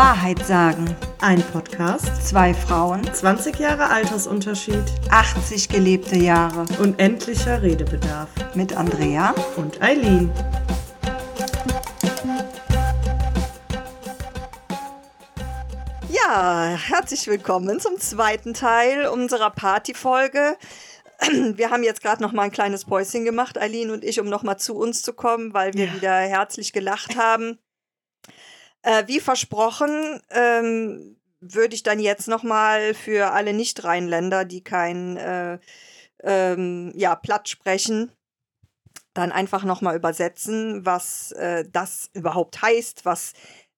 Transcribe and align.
Wahrheit 0.00 0.44
sagen. 0.46 0.94
Ein 1.22 1.42
Podcast, 1.42 2.26
Zwei 2.28 2.52
Frauen, 2.52 3.02
20 3.14 3.58
Jahre 3.58 3.88
Altersunterschied, 3.88 4.84
80 5.10 5.70
gelebte 5.70 6.16
Jahre. 6.18 6.66
unendlicher 6.78 7.62
Redebedarf. 7.62 8.28
Mit 8.54 8.76
Andrea. 8.76 9.34
Und 9.56 9.80
Eileen. 9.80 10.30
Ja, 16.08 16.76
herzlich 16.78 17.26
willkommen 17.26 17.80
zum 17.80 17.98
zweiten 17.98 18.54
Teil 18.54 19.06
unserer 19.06 19.50
Partyfolge. 19.50 20.56
Wir 21.54 21.70
haben 21.70 21.82
jetzt 21.82 22.02
gerade 22.02 22.22
noch 22.22 22.32
mal 22.32 22.42
ein 22.42 22.50
kleines 22.52 22.84
Päuschen 22.84 23.24
gemacht, 23.24 23.58
Eileen 23.58 23.90
und 23.90 24.04
ich, 24.04 24.20
um 24.20 24.28
noch 24.28 24.42
mal 24.42 24.58
zu 24.58 24.76
uns 24.76 25.02
zu 25.02 25.12
kommen, 25.14 25.54
weil 25.54 25.72
wir 25.74 25.86
Ja. 25.86 25.94
wieder 25.94 26.12
herzlich 26.14 26.72
gelacht 26.72 27.16
haben. 27.16 27.58
Äh, 28.86 29.08
wie 29.08 29.18
versprochen 29.18 30.22
ähm, 30.30 31.16
würde 31.40 31.74
ich 31.74 31.82
dann 31.82 31.98
jetzt 31.98 32.28
noch 32.28 32.44
mal 32.44 32.94
für 32.94 33.32
alle 33.32 33.52
Nicht-Rheinländer, 33.52 34.44
die 34.44 34.62
kein 34.62 35.16
äh, 35.16 35.58
ähm, 36.22 36.92
ja, 36.94 37.16
Platt 37.16 37.48
sprechen, 37.48 38.12
dann 39.12 39.32
einfach 39.32 39.64
noch 39.64 39.80
mal 39.80 39.96
übersetzen, 39.96 40.86
was 40.86 41.32
äh, 41.32 41.64
das 41.68 42.10
überhaupt 42.12 42.62
heißt, 42.62 43.04
was 43.04 43.32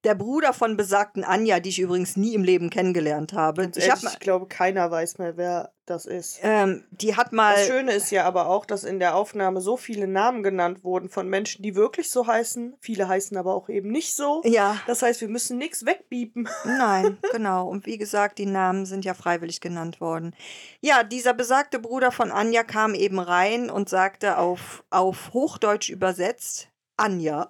der 0.04 0.14
Bruder 0.14 0.52
von 0.52 0.76
besagten 0.76 1.24
Anja, 1.24 1.58
die 1.60 1.70
ich 1.70 1.80
übrigens 1.80 2.16
nie 2.16 2.34
im 2.34 2.44
Leben 2.44 2.70
kennengelernt 2.70 3.32
habe, 3.32 3.62
Ganz 3.62 3.76
ich, 3.76 3.84
ehrlich, 3.84 3.96
hab 3.96 4.02
mal, 4.04 4.12
ich 4.12 4.20
glaube, 4.20 4.46
keiner 4.46 4.90
weiß 4.90 5.18
mehr, 5.18 5.36
wer 5.36 5.72
das 5.86 6.06
ist. 6.06 6.38
ähm, 6.42 6.84
die 6.90 7.16
hat 7.16 7.32
mal 7.32 7.54
Das 7.54 7.66
Schöne 7.66 7.92
ist 7.92 8.10
ja 8.10 8.24
aber 8.24 8.48
auch, 8.48 8.64
dass 8.66 8.84
in 8.84 9.00
der 9.00 9.16
Aufnahme 9.16 9.60
so 9.60 9.76
viele 9.76 10.06
Namen 10.06 10.42
genannt 10.42 10.84
wurden 10.84 11.08
von 11.08 11.28
Menschen, 11.28 11.62
die 11.62 11.74
wirklich 11.74 12.10
so 12.10 12.26
heißen. 12.26 12.76
Viele 12.78 13.08
heißen 13.08 13.36
aber 13.36 13.54
auch 13.54 13.68
eben 13.68 13.90
nicht 13.90 14.14
so. 14.14 14.42
ja, 14.44 14.80
Das 14.86 15.02
heißt, 15.02 15.20
wir 15.20 15.28
müssen 15.28 15.58
nichts 15.58 15.84
wegbiepen. 15.84 16.48
Nein, 16.64 17.18
genau. 17.32 17.66
Und 17.66 17.86
wie 17.86 17.98
gesagt, 17.98 18.38
die 18.38 18.46
Namen 18.46 18.86
sind 18.86 19.04
ja 19.04 19.14
freiwillig 19.14 19.60
genannt 19.60 20.00
worden. 20.00 20.36
Ja, 20.80 21.02
dieser 21.02 21.34
besagte 21.34 21.78
Bruder 21.78 22.12
von 22.12 22.30
Anja 22.30 22.62
kam 22.62 22.94
eben 22.94 23.18
rein 23.18 23.70
und 23.70 23.88
sagte 23.88 24.38
auf, 24.38 24.84
auf 24.90 25.32
Hochdeutsch 25.32 25.88
übersetzt, 25.88 26.68
Anja. 26.98 27.48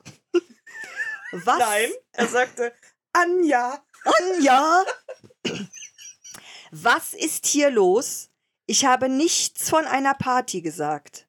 Was? 1.33 1.59
Nein, 1.59 1.91
er 2.13 2.27
sagte, 2.27 2.73
Anja. 3.13 3.83
Anja! 4.05 4.85
Was 6.71 7.15
ist 7.15 7.47
hier 7.47 7.71
los? 7.71 8.31
Ich 8.67 8.85
habe 8.85 9.09
nichts 9.09 9.71
von 9.71 9.85
einer 9.87 10.15
Party 10.15 10.61
gesagt. 10.61 11.27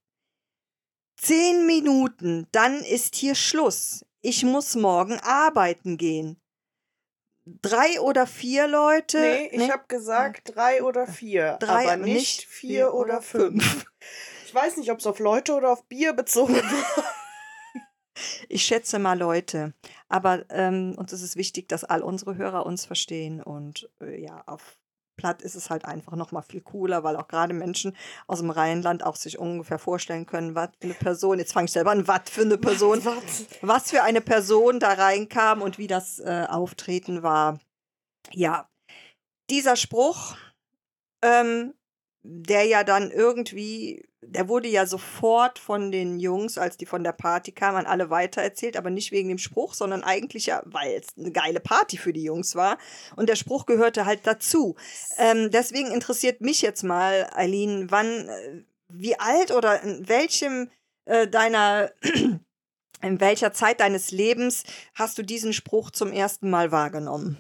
Zehn 1.18 1.66
Minuten, 1.66 2.48
dann 2.52 2.82
ist 2.84 3.16
hier 3.16 3.36
Schluss. 3.36 4.06
Ich 4.22 4.44
muss 4.44 4.76
morgen 4.76 5.20
arbeiten 5.22 5.98
gehen. 5.98 6.42
Drei 7.46 8.00
oder 8.02 8.28
vier 8.28 8.68
Leute? 8.68 9.20
Nee, 9.20 9.48
ich 9.52 9.58
Nee? 9.58 9.72
habe 9.72 9.86
gesagt 9.88 10.56
drei 10.56 10.84
oder 10.84 11.08
vier. 11.08 11.58
Drei, 11.60 11.86
aber 11.86 11.98
nicht 11.98 12.14
nicht 12.14 12.46
vier 12.46 12.70
vier 12.70 12.94
oder 12.94 13.14
oder 13.16 13.22
fünf. 13.22 13.86
Ich 14.46 14.54
weiß 14.54 14.78
nicht, 14.78 14.92
ob 14.92 15.00
es 15.00 15.08
auf 15.08 15.20
Leute 15.20 15.54
oder 15.54 15.72
auf 15.72 15.84
Bier 15.86 16.14
bezogen 16.14 16.56
war. 16.56 17.04
Ich 18.48 18.64
schätze 18.64 19.00
mal 19.00 19.18
Leute. 19.18 19.74
Aber 20.08 20.46
ähm, 20.50 20.96
uns 20.98 21.14
ist 21.14 21.22
es 21.22 21.36
wichtig, 21.36 21.70
dass 21.70 21.84
all 21.84 22.02
unsere 22.02 22.36
Hörer 22.36 22.66
uns 22.66 22.86
verstehen. 22.86 23.42
Und 23.42 23.90
äh, 24.02 24.22
ja, 24.22 24.44
auf 24.46 24.78
Platt 25.20 25.42
ist 25.42 25.56
es 25.56 25.70
halt 25.70 25.84
einfach 25.84 26.16
noch 26.16 26.32
mal 26.32 26.42
viel 26.42 26.62
cooler, 26.62 27.04
weil 27.04 27.18
auch 27.18 27.28
gerade 27.28 27.54
Menschen 27.54 27.96
aus 28.26 28.40
dem 28.40 28.52
Rheinland 28.52 29.04
auch 29.04 29.18
sich 29.18 29.38
ungefähr 29.38 29.78
vorstellen 29.78 30.26
können, 30.26 30.56
was 30.56 30.70
für 30.80 30.86
eine 30.86 30.94
Person, 30.94 31.40
jetzt 31.40 31.52
fange 31.52 31.66
ich 31.66 31.74
selber 31.74 31.92
an, 31.92 32.08
was 32.08 32.22
für 32.32 32.42
eine 32.42 32.58
Person, 32.58 33.04
Was? 33.04 33.46
was 33.62 33.92
für 33.92 34.02
eine 34.02 34.22
Person 34.22 34.80
da 34.80 34.94
reinkam 34.94 35.62
und 35.62 35.78
wie 35.78 35.88
das 35.88 36.20
äh, 36.20 36.46
Auftreten 36.48 37.22
war. 37.22 37.60
Ja, 38.32 38.70
dieser 39.50 39.76
Spruch, 39.76 40.38
ähm, 41.22 41.74
der 42.24 42.66
ja 42.66 42.84
dann 42.84 43.12
irgendwie, 43.12 44.06
der 44.22 44.50
wurde 44.50 44.68
ja 44.68 44.86
sofort 44.86 45.58
von 45.58 45.92
den 45.92 46.20
Jungs, 46.20 46.58
als 46.58 46.78
die 46.78 46.86
von 46.86 47.04
der 47.04 47.14
Party 47.14 47.52
kamen, 47.52 47.78
an 47.78 47.86
alle 47.86 48.10
weitererzählt, 48.10 48.76
aber 48.76 48.90
nicht 48.90 49.12
wegen 49.12 49.30
dem 49.30 49.38
Spruch, 49.38 49.74
sondern 49.74 50.04
eigentlich 50.04 50.48
ja, 50.48 50.62
weil 50.66 50.94
es 50.94 51.18
eine 51.18 51.32
geile 51.32 51.60
Party 51.60 51.98
für 51.98 52.14
die 52.14 52.24
Jungs 52.24 52.56
war. 52.56 52.78
Und 53.16 53.30
der 53.30 53.36
Spruch 53.36 53.66
gehörte 53.66 54.06
halt 54.06 54.22
dazu. 54.24 54.76
Ähm, 55.18 55.50
deswegen 55.52 55.92
interessiert 55.92 56.42
mich 56.42 56.62
jetzt 56.62 56.84
mal, 56.84 57.30
Eileen, 57.34 57.90
wann, 57.90 58.28
äh, 58.28 58.64
wie 58.90 59.18
alt 59.18 59.52
oder 59.52 59.82
in 59.82 60.10
welchem 60.10 60.70
äh, 61.06 61.28
deiner, 61.28 61.92
in 63.02 63.22
welcher 63.22 63.54
Zeit 63.54 63.80
deines 63.80 64.12
Lebens 64.12 64.64
hast 64.94 65.18
du 65.18 65.24
diesen 65.24 65.54
Spruch 65.54 65.92
zum 65.92 66.12
ersten 66.12 66.50
Mal 66.50 66.72
wahrgenommen? 66.72 67.38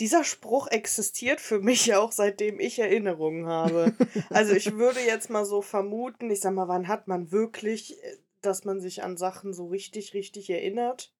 Dieser 0.00 0.24
Spruch 0.24 0.68
existiert 0.68 1.40
für 1.40 1.60
mich 1.60 1.94
auch 1.94 2.12
seitdem 2.12 2.60
ich 2.60 2.78
Erinnerungen 2.78 3.46
habe. 3.46 3.94
Also 4.30 4.54
ich 4.54 4.72
würde 4.74 5.00
jetzt 5.00 5.30
mal 5.30 5.44
so 5.44 5.62
vermuten, 5.62 6.30
ich 6.30 6.40
sag 6.40 6.54
mal, 6.54 6.68
wann 6.68 6.88
hat 6.88 7.08
man 7.08 7.30
wirklich, 7.32 8.02
äh, 8.02 8.18
dass 8.40 8.64
man 8.64 8.80
sich 8.80 9.02
an 9.02 9.16
Sachen 9.16 9.52
so 9.52 9.66
richtig, 9.66 10.14
richtig 10.14 10.50
erinnert? 10.50 11.12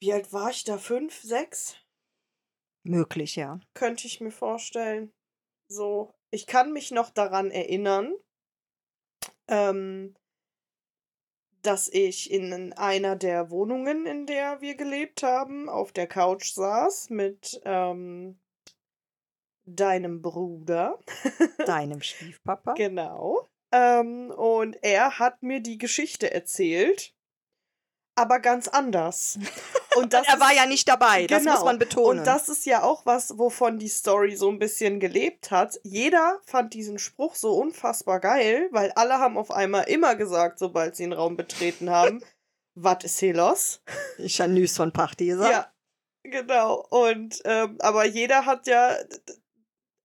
Wie 0.00 0.12
alt 0.12 0.32
war 0.32 0.50
ich 0.50 0.64
da? 0.64 0.78
Fünf, 0.78 1.20
sechs? 1.22 1.76
Möglich, 2.82 3.36
ja. 3.36 3.60
Könnte 3.74 4.06
ich 4.06 4.20
mir 4.20 4.30
vorstellen. 4.30 5.12
So, 5.68 6.12
ich 6.30 6.46
kann 6.46 6.72
mich 6.72 6.90
noch 6.90 7.10
daran 7.10 7.50
erinnern, 7.50 8.14
ähm, 9.48 10.14
dass 11.66 11.88
ich 11.88 12.30
in 12.30 12.72
einer 12.74 13.16
der 13.16 13.50
Wohnungen, 13.50 14.06
in 14.06 14.26
der 14.26 14.60
wir 14.60 14.76
gelebt 14.76 15.24
haben, 15.24 15.68
auf 15.68 15.90
der 15.90 16.06
Couch 16.06 16.52
saß 16.52 17.10
mit 17.10 17.60
ähm, 17.64 18.38
deinem 19.64 20.22
Bruder. 20.22 21.00
Deinem 21.66 22.02
Stiefpapa. 22.02 22.74
Genau. 22.74 23.48
Ähm, 23.72 24.30
und 24.30 24.76
er 24.82 25.18
hat 25.18 25.42
mir 25.42 25.60
die 25.60 25.76
Geschichte 25.76 26.32
erzählt, 26.32 27.15
aber 28.16 28.40
ganz 28.40 28.66
anders. 28.68 29.38
Und 29.96 30.12
das 30.12 30.26
er 30.26 30.40
war 30.40 30.50
ist- 30.50 30.56
ja 30.58 30.66
nicht 30.66 30.86
dabei, 30.88 31.26
das 31.26 31.42
muss 31.44 31.52
Genau. 31.54 31.64
man 31.64 31.78
betonen. 31.78 32.18
und 32.18 32.26
das 32.26 32.50
ist 32.50 32.66
ja 32.66 32.82
auch 32.82 33.06
was, 33.06 33.38
wovon 33.38 33.78
die 33.78 33.88
Story 33.88 34.36
so 34.36 34.50
ein 34.50 34.58
bisschen 34.58 35.00
gelebt 35.00 35.50
hat. 35.50 35.80
Jeder 35.84 36.38
fand 36.44 36.74
diesen 36.74 36.98
Spruch 36.98 37.34
so 37.34 37.54
unfassbar 37.54 38.20
geil, 38.20 38.68
weil 38.72 38.92
alle 38.92 39.14
haben 39.20 39.38
auf 39.38 39.50
einmal 39.50 39.84
immer 39.88 40.14
gesagt, 40.14 40.58
sobald 40.58 40.96
sie 40.96 41.04
den 41.04 41.14
Raum 41.14 41.36
betreten 41.38 41.88
haben, 41.88 42.22
was 42.74 43.04
ist 43.04 43.20
hier 43.20 43.32
los? 43.34 43.80
ich 44.18 44.38
habe 44.40 44.52
Nüs 44.52 44.76
von 44.76 44.92
gesagt. 44.92 45.50
Ja, 45.50 45.72
genau. 46.30 46.84
Und 46.90 47.40
ähm, 47.46 47.76
aber 47.80 48.04
jeder 48.04 48.44
hat 48.44 48.66
ja, 48.66 48.96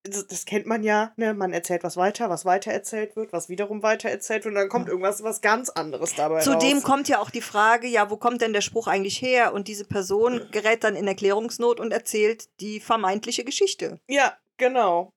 das, 0.03 0.45
kennt 0.45 0.65
man 0.65 0.83
ja, 0.83 1.13
ne? 1.15 1.33
Man 1.33 1.53
erzählt 1.53 1.83
was 1.83 1.95
weiter, 1.95 2.29
was 2.29 2.43
weiter 2.43 2.71
erzählt 2.71 3.15
wird, 3.15 3.31
was 3.33 3.49
wiederum 3.49 3.83
weiter 3.83 4.09
erzählt 4.09 4.45
wird 4.45 4.53
und 4.53 4.59
dann 4.59 4.69
kommt 4.69 4.89
irgendwas 4.89 5.21
was 5.23 5.41
ganz 5.41 5.69
anderes 5.69 6.15
dabei 6.15 6.41
Zudem 6.41 6.77
raus. 6.77 6.83
kommt 6.83 7.07
ja 7.07 7.19
auch 7.19 7.29
die 7.29 7.41
Frage, 7.41 7.87
ja, 7.87 8.09
wo 8.09 8.17
kommt 8.17 8.41
denn 8.41 8.53
der 8.53 8.61
Spruch 8.61 8.87
eigentlich 8.87 9.21
her? 9.21 9.53
Und 9.53 9.67
diese 9.67 9.85
Person 9.85 10.47
gerät 10.51 10.83
dann 10.83 10.95
in 10.95 11.07
Erklärungsnot 11.07 11.79
und 11.79 11.91
erzählt 11.91 12.49
die 12.59 12.79
vermeintliche 12.79 13.43
Geschichte. 13.43 13.99
Ja, 14.07 14.37
genau. 14.57 15.11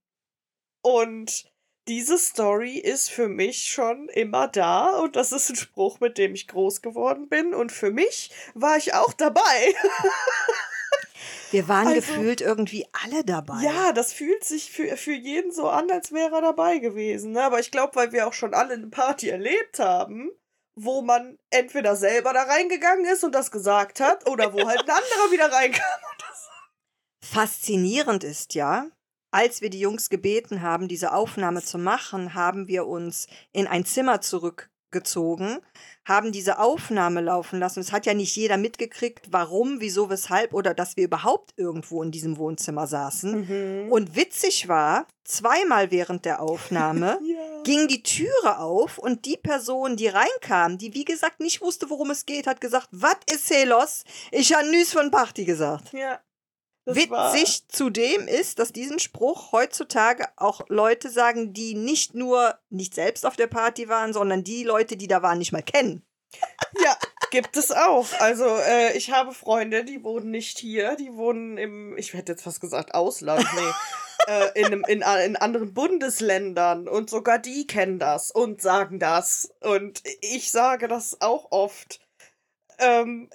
Und 0.83 1.45
diese 1.89 2.19
Story 2.19 2.79
ist 2.79 3.11
für 3.11 3.29
mich 3.29 3.65
schon 3.65 4.09
immer 4.11 4.49
da 4.49 4.99
und 5.01 5.17
das 5.17 5.33
ist 5.33 5.51
ein 5.51 5.57
Spruch, 5.57 6.01
mit 6.01 6.19
dem 6.19 6.35
ich 6.35 6.47
groß 6.49 6.83
geworden 6.83 7.29
bin 7.29 7.55
und 7.55 7.73
für 7.73 7.91
mich 7.91 8.31
war 8.55 8.77
ich 8.77 8.95
auch 8.95 9.13
dabei. 9.13 9.41
Wir 11.51 11.69
waren 11.69 11.89
Also- 11.89 12.01
gefühlt 12.01 12.41
irgendwie 12.41 12.87
alle 13.05 13.25
dabei. 13.25 13.63
Ja, 13.63 13.93
das 13.93 14.13
fühlt 14.13 14.45
sich 14.45 14.71
für, 14.71 14.97
für 14.97 15.15
jeden 15.15 15.53
so 15.53 15.69
an, 15.69 15.91
als 15.91 16.13
wäre 16.13 16.35
er 16.37 16.43
dabei 16.43 16.79
gewesen. 16.79 17.33
Ne? 17.33 17.43
Aber 17.43 17.61
ich 17.61 17.71
glaube, 17.71 17.95
weil 17.97 18.13
wir 18.13 18.27
auch 18.27 18.33
schon 18.33 18.55
alle 18.55 18.75
eine 18.75 18.89
Party 18.89 19.29
erlebt 19.29 19.79
haben, 19.79 20.31
wo 20.77 21.03
man 21.03 21.39
entweder 21.51 21.95
selber 21.97 22.33
da 22.33 22.43
reingegangen 22.43 23.05
ist 23.05 23.23
und 23.25 23.33
das 23.35 23.51
gesagt 23.51 24.01
hat 24.01 24.29
oder 24.29 24.53
wo 24.53 24.67
halt 24.67 24.81
ein 24.81 24.91
anderer 24.91 25.31
wieder 25.31 25.53
reinkam. 25.53 25.85
Faszinierend 27.23 28.25
ist 28.25 28.55
ja, 28.55 28.87
als 29.31 29.61
wir 29.61 29.71
die 29.71 29.81
Jungs 29.81 30.11
gebeten 30.11 30.63
haben, 30.63 30.89
diese 30.89 31.13
Aufnahme 31.13 31.63
zu 31.63 31.79
machen, 31.79 32.35
haben 32.35 32.69
wir 32.69 32.87
uns 32.87 33.27
in 33.53 33.67
ein 33.67 33.85
Zimmer 33.85 34.21
zurückgezogen, 34.95 35.59
haben 36.05 36.33
diese 36.33 36.59
Aufnahme 36.59 37.21
laufen 37.23 37.59
lassen. 37.59 37.81
Es 37.81 37.93
hat 37.93 38.07
ja 38.07 38.15
nicht 38.15 38.37
jeder 38.37 38.57
mitgekriegt, 38.57 39.29
warum, 39.31 39.81
wieso, 39.81 40.11
weshalb 40.11 40.53
oder 40.53 40.75
dass 40.75 40.97
wir 40.97 41.05
überhaupt 41.05 41.55
irgendwo 41.57 42.03
in 42.03 42.11
diesem 42.11 42.37
Wohnzimmer 42.37 42.87
saßen. 42.87 43.85
Mhm. 43.85 43.93
Und 43.93 44.15
witzig 44.15 44.69
war, 44.69 45.07
zweimal 45.25 45.91
während 45.91 46.25
der 46.27 46.41
Aufnahme 46.41 47.19
ja. 47.25 47.63
ging 47.65 47.89
die 47.89 48.03
Türe 48.03 48.59
auf 48.59 48.99
und 48.99 49.25
die 49.25 49.39
Person, 49.39 49.97
die 49.97 50.09
reinkam, 50.09 50.79
die 50.79 50.95
wie 50.95 51.05
gesagt 51.05 51.41
nicht 51.41 51.63
wusste, 51.63 51.89
worum 51.89 52.11
es 52.11 52.27
geht, 52.27 52.47
hat 52.47 52.61
gesagt, 52.61 52.89
was 52.91 53.17
ist 53.33 53.49
hier 53.49 53.67
los? 53.67 54.05
Ich 54.31 54.53
habe 54.55 54.71
Nüs 54.71 54.93
von 54.93 55.11
Party 55.11 55.45
gesagt. 55.45 55.93
ja. 55.93 56.21
Das 56.85 57.11
war- 57.11 57.33
Witzig 57.35 57.69
zudem 57.69 58.29
ist, 58.29 58.59
dass 58.59 58.73
diesen 58.73 58.99
Spruch 58.99 59.53
heutzutage 59.53 60.27
auch 60.37 60.63
Leute 60.69 61.09
sagen, 61.09 61.53
die 61.53 61.75
nicht 61.75 62.15
nur 62.15 62.59
nicht 62.71 62.95
selbst 62.95 63.25
auf 63.25 63.37
der 63.37 63.47
Party 63.47 63.89
waren, 63.89 64.13
sondern 64.13 64.45
die 64.45 64.65
Leute, 64.65 64.97
die 64.97 65.09
da 65.09 65.23
waren, 65.23 65.39
nicht 65.39 65.53
mal 65.53 65.63
kennen. 65.63 66.05
Ja, 66.83 66.97
Gibt 67.35 67.57
es 67.57 67.73
auch. 67.73 68.07
Also, 68.21 68.45
äh, 68.45 68.97
ich 68.97 69.11
habe 69.11 69.33
Freunde, 69.35 69.85
die 69.85 70.05
wohnen 70.05 70.31
nicht 70.31 70.57
hier, 70.59 70.95
die 70.95 71.15
wohnen 71.17 71.59
im, 71.59 71.99
ich 71.99 72.13
hätte 72.15 72.31
jetzt 72.31 72.45
fast 72.45 72.61
gesagt, 72.61 72.95
Ausland, 72.95 73.45
nee. 73.57 73.73
äh, 74.29 74.61
in, 74.61 74.85
in, 74.85 75.03
in 75.03 75.37
anderen 75.37 75.75
Bundesländern 75.75 76.87
und 76.87 77.11
sogar 77.11 77.41
die 77.41 77.67
kennen 77.67 77.99
das 77.99 78.31
und 78.31 78.63
sagen 78.63 79.01
das. 79.01 79.53
Und 79.61 80.01
ich 80.21 80.53
sage 80.53 80.87
das 80.87 81.21
auch 81.21 81.51
oft. 81.51 81.99
Ähm, 82.79 83.31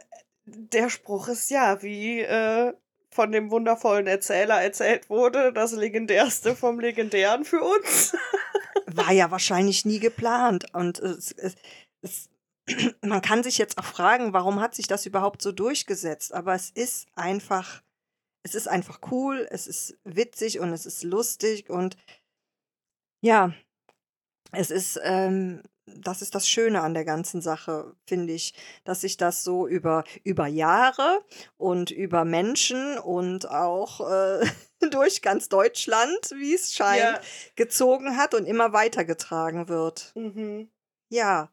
der 0.45 0.90
Spruch 0.90 1.28
ist 1.28 1.50
ja, 1.50 1.81
wie 1.81 2.22
äh, 2.22 2.72
von 3.12 3.32
dem 3.32 3.52
wundervollen 3.52 4.08
Erzähler 4.08 4.62
erzählt 4.62 5.10
wurde, 5.10 5.52
das 5.52 5.72
legendärste 5.72 6.56
vom 6.56 6.80
Legendären 6.80 7.44
für 7.44 7.62
uns. 7.62 8.16
War 8.86 9.12
ja 9.12 9.32
wahrscheinlich 9.32 9.86
nie 9.86 10.00
geplant. 10.00 10.74
Und 10.74 11.00
es, 11.00 11.32
es, 11.32 11.56
es, 12.02 12.30
man 13.02 13.22
kann 13.22 13.44
sich 13.44 13.58
jetzt 13.58 13.78
auch 13.78 13.86
fragen, 13.86 14.34
warum 14.34 14.60
hat 14.60 14.76
sich 14.76 14.88
das 14.88 15.06
überhaupt 15.06 15.42
so 15.42 15.52
durchgesetzt? 15.52 16.34
Aber 16.34 16.54
es 16.54 16.70
ist 16.70 17.08
einfach, 17.16 17.82
es 18.44 18.56
ist 18.56 18.68
einfach 18.68 19.00
cool, 19.12 19.48
es 19.50 19.68
ist 19.68 19.98
witzig 20.04 20.60
und 20.60 20.72
es 20.72 20.86
ist 20.86 21.04
lustig 21.04 21.70
und 21.70 21.98
ja, 23.22 23.54
es 24.52 24.72
ist 24.72 25.00
ähm, 25.04 25.62
das 25.98 26.22
ist 26.22 26.36
das 26.36 26.48
Schöne 26.48 26.82
an 26.82 26.94
der 26.94 27.06
ganzen 27.06 27.42
Sache, 27.42 27.96
finde 28.06 28.34
ich, 28.34 28.54
dass 28.84 29.02
sich 29.02 29.18
das 29.18 29.44
so 29.44 29.68
über, 29.68 30.04
über 30.24 30.48
Jahre 30.48 31.24
und 31.58 31.92
über 31.92 32.26
Menschen 32.26 32.98
und 32.98 33.50
auch 33.50 34.10
äh, 34.10 34.46
durch 34.92 35.22
ganz 35.22 35.50
Deutschland, 35.50 36.32
wie 36.36 36.54
es 36.54 36.74
scheint, 36.74 37.02
ja. 37.02 37.22
gezogen 37.56 38.18
hat 38.18 38.34
und 38.34 38.46
immer 38.46 38.74
weitergetragen 38.74 39.68
wird. 39.68 40.12
Mhm. 40.16 40.70
Ja. 41.10 41.52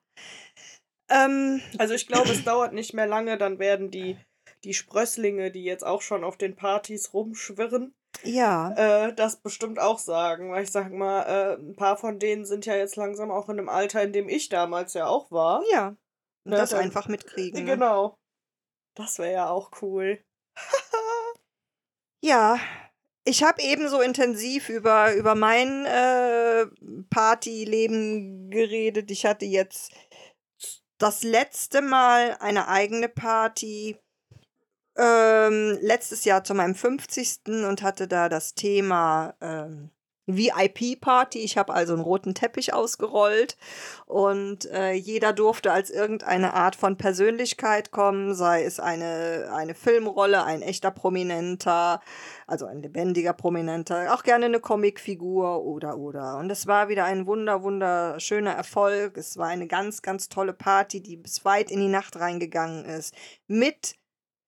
Ähm, 1.09 1.61
also 1.79 1.95
ich 1.95 2.07
glaube, 2.07 2.31
es 2.31 2.45
dauert 2.45 2.73
nicht 2.73 2.95
mehr 2.95 3.07
lange, 3.07 3.39
dann 3.39 3.59
werden 3.59 3.91
die, 3.91 4.19
die 4.65 4.75
Sprösslinge, 4.75 5.51
die 5.51 5.65
jetzt 5.65 5.85
auch 5.85 6.03
schon 6.03 6.25
auf 6.25 6.37
den 6.37 6.57
Partys 6.57 7.13
rumschwirren, 7.13 7.95
ja. 8.23 8.73
Äh, 8.73 9.15
das 9.15 9.37
bestimmt 9.37 9.79
auch 9.79 9.99
sagen, 9.99 10.51
weil 10.51 10.65
ich 10.65 10.71
sag 10.71 10.93
mal, 10.93 11.23
äh, 11.23 11.55
ein 11.57 11.77
paar 11.77 11.97
von 11.97 12.19
denen 12.19 12.45
sind 12.45 12.67
ja 12.67 12.77
jetzt 12.77 12.97
langsam 12.97 13.31
auch 13.31 13.49
in 13.49 13.59
einem 13.59 13.69
Alter, 13.69 14.03
in 14.03 14.13
dem 14.13 14.29
ich 14.29 14.49
damals 14.49 14.95
ja 14.95 15.07
auch 15.07 15.31
war. 15.31 15.63
Ja. 15.71 15.89
Und 15.89 16.51
ne, 16.51 16.57
das 16.57 16.71
dann, 16.71 16.81
einfach 16.81 17.09
mitkriegen. 17.09 17.65
Ne? 17.65 17.73
Genau. 17.73 18.19
Das 18.95 19.19
wäre 19.19 19.33
ja 19.33 19.51
auch 19.51 19.71
cool. 19.83 20.19
ja. 22.23 22.59
Ich 23.29 23.43
habe 23.43 23.61
ebenso 23.61 24.01
intensiv 24.01 24.69
über, 24.69 25.13
über 25.15 25.35
mein 25.35 25.85
äh, 25.85 26.67
Partyleben 27.11 28.51
geredet. 28.51 29.11
Ich 29.11 29.27
hatte 29.27 29.45
jetzt 29.45 29.93
das 30.99 31.25
letzte 31.25 31.83
Mal 31.83 32.37
eine 32.39 32.69
eigene 32.69 33.09
Party 33.09 33.99
ähm, 34.97 35.79
letztes 35.81 36.25
Jahr 36.25 36.45
zu 36.45 36.55
meinem 36.55 36.75
50. 36.75 37.41
und 37.69 37.83
hatte 37.83 38.09
da 38.09 38.29
das 38.29 38.55
Thema 38.55 39.35
ähm, 39.41 39.91
VIP-Party. 40.27 41.39
Ich 41.39 41.57
habe 41.57 41.73
also 41.73 41.93
einen 41.93 42.03
roten 42.03 42.35
Teppich 42.35 42.75
ausgerollt 42.75 43.57
und 44.07 44.67
äh, 44.67 44.93
jeder 44.93 45.33
durfte 45.33 45.71
als 45.71 45.91
irgendeine 45.91 46.55
Art 46.55 46.75
von 46.75 46.97
Persönlichkeit 46.97 47.93
kommen, 47.93 48.35
sei 48.35 48.65
es 48.65 48.81
eine, 48.81 49.51
eine 49.55 49.75
Filmrolle, 49.75 50.45
ein 50.45 50.63
echter 50.63 50.91
Prominenter, 50.91 52.01
also 52.47 52.67
ein 52.67 52.83
lebendiger 52.83 53.33
Prominenter, 53.33 54.13
auch 54.13 54.25
gerne 54.25 54.47
eine 54.47 54.61
Comicfigur 54.61 55.65
oder 55.65 55.97
oder. 55.97 56.39
Und 56.39 56.51
es 56.51 56.67
war 56.67 56.89
wieder 56.89 57.05
ein 57.05 57.27
wunder, 57.27 57.63
wunderschöner 57.63 58.53
Erfolg. 58.53 59.17
Es 59.17 59.37
war 59.37 59.47
eine 59.47 59.69
ganz, 59.69 60.03
ganz 60.03 60.29
tolle 60.29 60.53
Party, 60.53 61.01
die 61.01 61.17
bis 61.17 61.45
weit 61.45 61.71
in 61.71 61.81
die 61.81 61.89
Nacht 61.89 62.17
reingegangen 62.17 62.85
ist. 62.85 63.15
Mit 63.47 63.95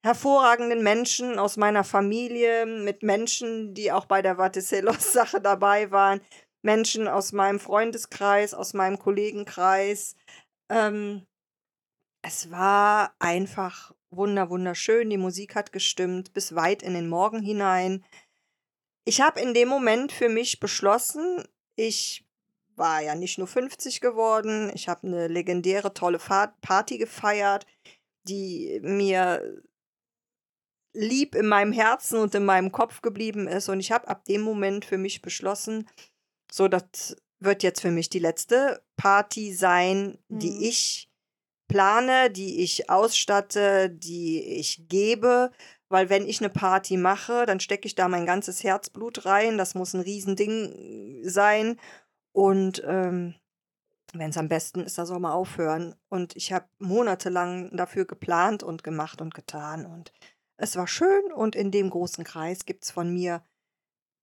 hervorragenden 0.02 0.82
Menschen 0.82 1.38
aus 1.38 1.56
meiner 1.56 1.84
Familie, 1.84 2.66
mit 2.66 3.02
Menschen, 3.02 3.74
die 3.74 3.92
auch 3.92 4.06
bei 4.06 4.22
der 4.22 4.36
Vatiselos-Sache 4.36 5.40
dabei 5.40 5.90
waren, 5.90 6.20
Menschen 6.62 7.08
aus 7.08 7.32
meinem 7.32 7.60
Freundeskreis, 7.60 8.54
aus 8.54 8.74
meinem 8.74 8.98
Kollegenkreis. 8.98 10.16
Ähm, 10.68 11.26
es 12.22 12.50
war 12.50 13.14
einfach 13.18 13.94
wunder 14.10 14.50
wunderschön. 14.50 15.10
Die 15.10 15.18
Musik 15.18 15.54
hat 15.54 15.72
gestimmt 15.72 16.32
bis 16.32 16.54
weit 16.54 16.82
in 16.82 16.94
den 16.94 17.08
Morgen 17.08 17.40
hinein. 17.40 18.04
Ich 19.04 19.20
habe 19.20 19.40
in 19.40 19.54
dem 19.54 19.68
Moment 19.68 20.12
für 20.12 20.28
mich 20.28 20.60
beschlossen, 20.60 21.44
ich 21.76 22.26
war 22.76 23.00
ja 23.00 23.14
nicht 23.14 23.38
nur 23.38 23.46
50 23.46 24.00
geworden, 24.00 24.70
ich 24.74 24.88
habe 24.88 25.06
eine 25.06 25.28
legendäre 25.28 25.94
tolle 25.94 26.18
Party 26.18 26.98
gefeiert, 26.98 27.66
die 28.24 28.80
mir 28.82 29.62
lieb 30.98 31.34
in 31.36 31.46
meinem 31.46 31.72
Herzen 31.72 32.18
und 32.18 32.34
in 32.34 32.44
meinem 32.44 32.72
Kopf 32.72 33.02
geblieben 33.02 33.46
ist. 33.46 33.68
Und 33.68 33.78
ich 33.80 33.92
habe 33.92 34.08
ab 34.08 34.24
dem 34.24 34.40
Moment 34.40 34.84
für 34.84 34.98
mich 34.98 35.22
beschlossen, 35.22 35.88
so, 36.50 36.66
das 36.66 37.16
wird 37.40 37.62
jetzt 37.62 37.80
für 37.80 37.92
mich 37.92 38.10
die 38.10 38.18
letzte 38.18 38.82
Party 38.96 39.54
sein, 39.54 40.18
die 40.28 40.50
mhm. 40.50 40.62
ich 40.62 41.08
plane, 41.68 42.30
die 42.30 42.62
ich 42.62 42.90
ausstatte, 42.90 43.90
die 43.90 44.42
ich 44.42 44.88
gebe. 44.88 45.52
Weil 45.88 46.10
wenn 46.10 46.26
ich 46.26 46.40
eine 46.40 46.50
Party 46.50 46.96
mache, 46.96 47.46
dann 47.46 47.60
stecke 47.60 47.86
ich 47.86 47.94
da 47.94 48.08
mein 48.08 48.26
ganzes 48.26 48.64
Herzblut 48.64 49.24
rein. 49.24 49.56
Das 49.56 49.74
muss 49.74 49.94
ein 49.94 50.00
Riesending 50.00 51.22
sein. 51.22 51.78
Und 52.32 52.82
ähm, 52.84 53.34
wenn 54.14 54.30
es 54.30 54.36
am 54.36 54.48
besten 54.48 54.80
ist, 54.80 54.98
da 54.98 55.06
soll 55.06 55.20
man 55.20 55.32
aufhören. 55.32 55.94
Und 56.08 56.34
ich 56.36 56.52
habe 56.52 56.66
monatelang 56.78 57.74
dafür 57.76 58.04
geplant 58.04 58.62
und 58.62 58.82
gemacht 58.82 59.20
und 59.20 59.34
getan. 59.34 59.86
Und 59.86 60.12
es 60.58 60.76
war 60.76 60.86
schön 60.86 61.32
und 61.32 61.56
in 61.56 61.70
dem 61.70 61.88
großen 61.88 62.24
Kreis 62.24 62.66
gibt 62.66 62.84
es 62.84 62.90
von 62.90 63.12
mir 63.12 63.42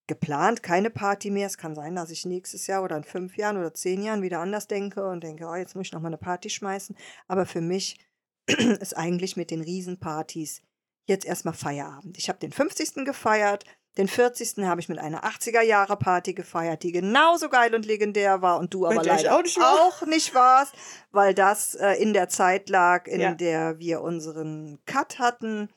geplant 0.08 0.62
keine 0.62 0.90
Party 0.90 1.32
mehr. 1.32 1.48
Es 1.48 1.58
kann 1.58 1.74
sein, 1.74 1.96
dass 1.96 2.12
ich 2.12 2.26
nächstes 2.26 2.68
Jahr 2.68 2.84
oder 2.84 2.98
in 2.98 3.04
fünf 3.04 3.38
Jahren 3.38 3.58
oder 3.58 3.74
zehn 3.74 4.04
Jahren 4.04 4.22
wieder 4.22 4.40
anders 4.40 4.68
denke 4.68 5.08
und 5.08 5.24
denke, 5.24 5.46
oh, 5.48 5.56
jetzt 5.56 5.76
muss 5.76 5.88
ich 5.88 5.94
nochmal 5.94 6.10
eine 6.10 6.18
Party 6.18 6.50
schmeißen. 6.50 6.96
Aber 7.28 7.46
für 7.46 7.62
mich 7.62 7.98
ist 8.48 8.96
eigentlich 8.96 9.36
mit 9.36 9.50
den 9.50 9.62
Riesenpartys 9.62 10.62
jetzt 11.06 11.26
erstmal 11.26 11.54
Feierabend. 11.54 12.18
Ich 12.18 12.30
habe 12.30 12.40
den 12.40 12.52
50. 12.52 13.06
gefeiert, 13.06 13.66
den 13.98 14.08
40. 14.10 14.66
habe 14.66 14.82
ich 14.82 14.90
mit 14.90 15.00
einer 15.00 15.24
80er-Jahre-Party 15.24 16.34
gefeiert, 16.34 16.84
die 16.84 16.92
genauso 16.92 17.48
geil 17.48 17.74
und 17.74 17.86
legendär 17.86 18.42
war 18.42 18.60
und 18.60 18.74
du 18.74 18.86
aber 18.86 18.98
und 18.98 19.06
leider 19.06 19.38
auch 19.38 19.42
nicht, 19.42 19.60
auch 19.62 20.06
nicht, 20.06 20.36
warst, 20.36 20.74
weil 21.12 21.34
das 21.34 21.76
äh, 21.76 21.94
in 21.94 22.12
der 22.12 22.28
Zeit 22.28 22.70
lag, 22.70 23.08
in 23.08 23.22
ja. 23.22 23.34
der 23.34 23.80
wir 23.80 24.02
unseren 24.02 24.80
Cut 24.86 25.20
hatten. 25.20 25.70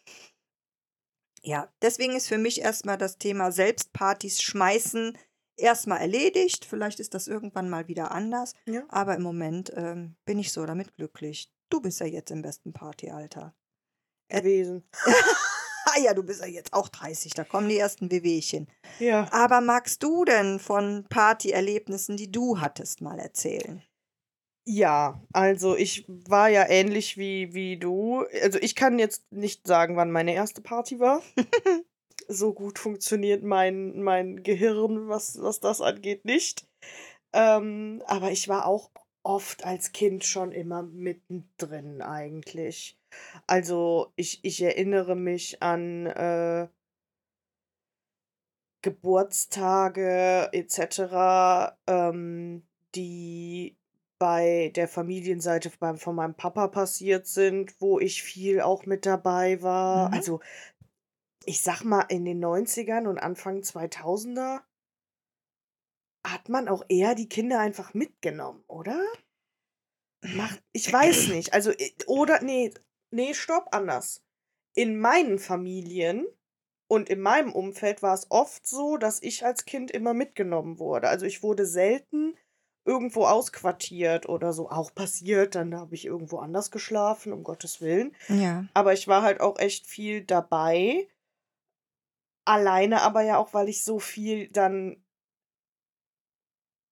Ja, 1.43 1.73
deswegen 1.83 2.17
ist 2.17 2.29
für 2.29 2.39
mich 2.39 2.61
erstmal 2.61 2.99
das 2.99 3.19
Thema 3.19 3.53
Selbstpartys 3.53 4.43
schmeißen 4.43 5.17
erstmal 5.57 6.01
erledigt. 6.01 6.65
Vielleicht 6.65 7.01
ist 7.01 7.15
das 7.15 7.29
irgendwann 7.29 7.69
mal 7.69 7.89
wieder 7.89 8.13
anders. 8.13 8.55
Ja. 8.67 8.83
Aber 8.89 9.15
im 9.17 9.23
Moment 9.23 9.73
ähm, 9.75 10.17
bin 10.25 10.39
ich 10.39 10.53
so 10.53 10.65
damit 10.67 10.95
glücklich. 10.97 11.53
Du 11.69 11.81
bist 11.81 12.01
ja 12.01 12.07
jetzt 12.07 12.31
im 12.31 12.43
besten 12.43 12.73
Partyalter. 12.73 13.55
Gewesen. 14.29 14.89
ah 15.87 15.99
ja, 16.01 16.15
du 16.15 16.23
bist 16.23 16.41
ja 16.41 16.47
jetzt 16.47 16.73
auch 16.73 16.89
30, 16.89 17.33
da 17.33 17.45
kommen 17.45 17.69
die 17.69 17.79
ersten 17.79 18.11
Wehwehchen. 18.11 18.69
Ja. 18.99 19.27
Aber 19.33 19.61
magst 19.61 20.03
du 20.03 20.25
denn 20.25 20.59
von 20.59 21.07
Partyerlebnissen, 21.09 22.17
die 22.17 22.31
du 22.31 22.61
hattest, 22.61 23.01
mal 23.01 23.19
erzählen? 23.19 23.83
Ja, 24.71 25.23
also 25.33 25.77
ich 25.77 26.05
war 26.09 26.51
ja 26.51 26.69
ähnlich 26.69 27.17
wie, 27.17 27.55
wie 27.55 27.79
du. 27.79 28.27
Also 28.43 28.59
ich 28.61 28.75
kann 28.75 28.99
jetzt 28.99 29.33
nicht 29.33 29.67
sagen, 29.67 29.97
wann 29.97 30.11
meine 30.11 30.35
erste 30.35 30.61
Party 30.61 31.01
war. 31.01 31.23
so 32.29 32.53
gut 32.53 32.79
funktioniert 32.79 33.43
mein, 33.43 34.03
mein 34.03 34.43
Gehirn, 34.43 35.09
was, 35.09 35.41
was 35.41 35.61
das 35.61 35.81
angeht, 35.81 36.27
nicht. 36.27 36.67
Ähm, 37.33 38.03
aber 38.07 38.31
ich 38.31 38.47
war 38.49 38.67
auch 38.67 38.91
oft 39.23 39.65
als 39.65 39.93
Kind 39.93 40.25
schon 40.25 40.53
immer 40.53 40.83
mittendrin 40.83 42.03
eigentlich. 42.03 42.99
Also 43.47 44.13
ich, 44.17 44.45
ich 44.45 44.61
erinnere 44.61 45.17
mich 45.17 45.63
an 45.63 46.05
äh, 46.09 46.69
Geburtstage 48.83 50.51
etc., 50.53 51.75
ähm, 51.87 52.67
die 52.95 53.78
bei 54.19 54.73
der 54.75 54.89
Familienseite 54.89 55.71
von 55.71 56.15
meinem 56.15 56.35
Papa 56.35 56.69
passiert 56.69 57.27
sind, 57.27 57.81
wo 57.81 57.99
ich 58.01 58.23
viel 58.23 58.61
auch 58.61 58.87
mit 58.87 59.07
dabei 59.07 59.63
war. 59.63 60.09
Mhm. 60.09 60.15
Also, 60.15 60.41
ich 61.45 61.63
sag 61.63 61.83
mal, 61.85 62.03
in 62.09 62.25
den 62.25 62.45
90ern 62.45 63.07
und 63.07 63.19
Anfang 63.19 63.61
2000er 63.61 64.61
hat 66.27 66.49
man 66.49 66.69
auch 66.69 66.85
eher 66.89 67.15
die 67.15 67.29
Kinder 67.29 67.61
einfach 67.61 67.95
mitgenommen, 67.95 68.63
oder? 68.67 69.03
Mach, 70.23 70.57
ich 70.73 70.93
weiß 70.93 71.29
nicht. 71.29 71.55
Also, 71.55 71.73
oder, 72.07 72.43
nee, 72.43 72.73
nee, 73.11 73.35
stopp, 73.35 73.69
anders. 73.73 74.25
In 74.75 74.99
meinen 74.99 75.39
Familien 75.39 76.27
und 76.89 77.09
in 77.09 77.21
meinem 77.21 77.53
Umfeld 77.53 78.03
war 78.03 78.15
es 78.15 78.31
oft 78.31 78.67
so, 78.67 78.97
dass 78.97 79.23
ich 79.23 79.45
als 79.45 79.65
Kind 79.65 79.91
immer 79.91 80.15
mitgenommen 80.15 80.79
wurde. 80.79 81.09
Also, 81.09 81.25
ich 81.25 81.43
wurde 81.43 81.67
selten 81.67 82.37
irgendwo 82.89 83.27
ausquartiert 83.27 84.29
oder 84.29 84.53
so. 84.53 84.71
Auch 84.71 84.95
passiert, 84.95 85.55
dann 85.55 85.75
habe 85.77 85.95
ich 85.95 86.07
irgendwo 86.07 86.39
anders 86.39 86.71
geschlafen, 86.71 87.33
um 87.33 87.45
Gottes 87.45 87.81
Willen. 87.83 88.17
Ja. 88.29 88.65
Aber 88.75 88.95
ich 88.95 89.07
war 89.07 89.23
halt 89.23 89.41
auch 89.41 89.59
echt 89.59 89.87
viel 89.87 90.25
dabei. 90.25 91.07
Alleine 92.47 93.03
aber 93.03 93.21
ja 93.23 93.37
auch, 93.37 93.53
weil 93.53 93.69
ich 93.69 93.85
so 93.85 93.99
viel 94.01 94.49
dann 94.49 95.05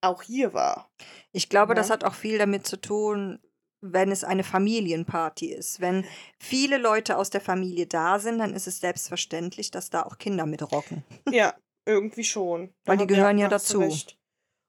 auch 0.02 0.22
hier 0.22 0.52
war. 0.52 0.90
Ich 1.32 1.48
glaube, 1.48 1.74
das 1.74 1.88
Ne? 1.88 1.94
hat 1.94 2.04
auch 2.04 2.14
viel 2.14 2.38
damit 2.38 2.66
zu 2.66 2.76
tun, 2.80 3.40
wenn 3.80 4.10
es 4.12 4.22
eine 4.24 4.44
Familienparty 4.44 5.46
ist. 5.52 5.80
Wenn 5.80 6.04
viele 6.38 6.76
Leute 6.78 7.16
aus 7.16 7.30
der 7.30 7.40
Familie 7.40 7.86
da 7.86 8.18
sind, 8.18 8.38
dann 8.38 8.52
ist 8.54 8.66
es 8.66 8.80
selbstverständlich, 8.80 9.70
dass 9.70 9.90
da 9.90 10.02
auch 10.02 10.18
Kinder 10.18 10.44
mitrocken. 10.46 11.04
Ja, 11.30 11.54
irgendwie 11.86 12.24
schon. 12.24 12.74
Da 12.84 12.92
Weil 12.92 12.98
die 12.98 13.06
gehören 13.06 13.38
ja 13.38 13.46
du 13.48 13.54
dazu. 13.54 13.80
recht. 13.80 14.18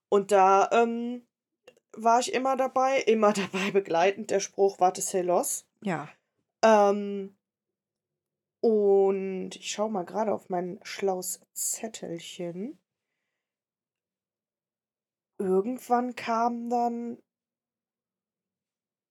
Und 0.10 0.32
da 0.32 0.70
ähm, 0.72 1.26
war 1.94 2.20
ich 2.20 2.34
immer 2.34 2.56
dabei, 2.56 3.00
immer 3.08 3.34
dabei 3.34 3.72
begleitend 3.72 4.32
der 4.32 4.40
Spruch, 4.40 4.80
warte, 4.80 5.22
los. 5.22 5.66
Ja. 5.82 6.10
Ähm, 6.64 7.36
und 8.62 9.56
ich 9.56 9.72
schaue 9.72 9.92
mal 9.92 10.06
gerade 10.06 10.34
auf 10.34 10.50
mein 10.50 10.80
schlaues 10.84 11.42
Zettelchen. 11.54 12.80
Irgendwann 15.40 16.16
kam 16.16 16.70
dann, 16.70 17.22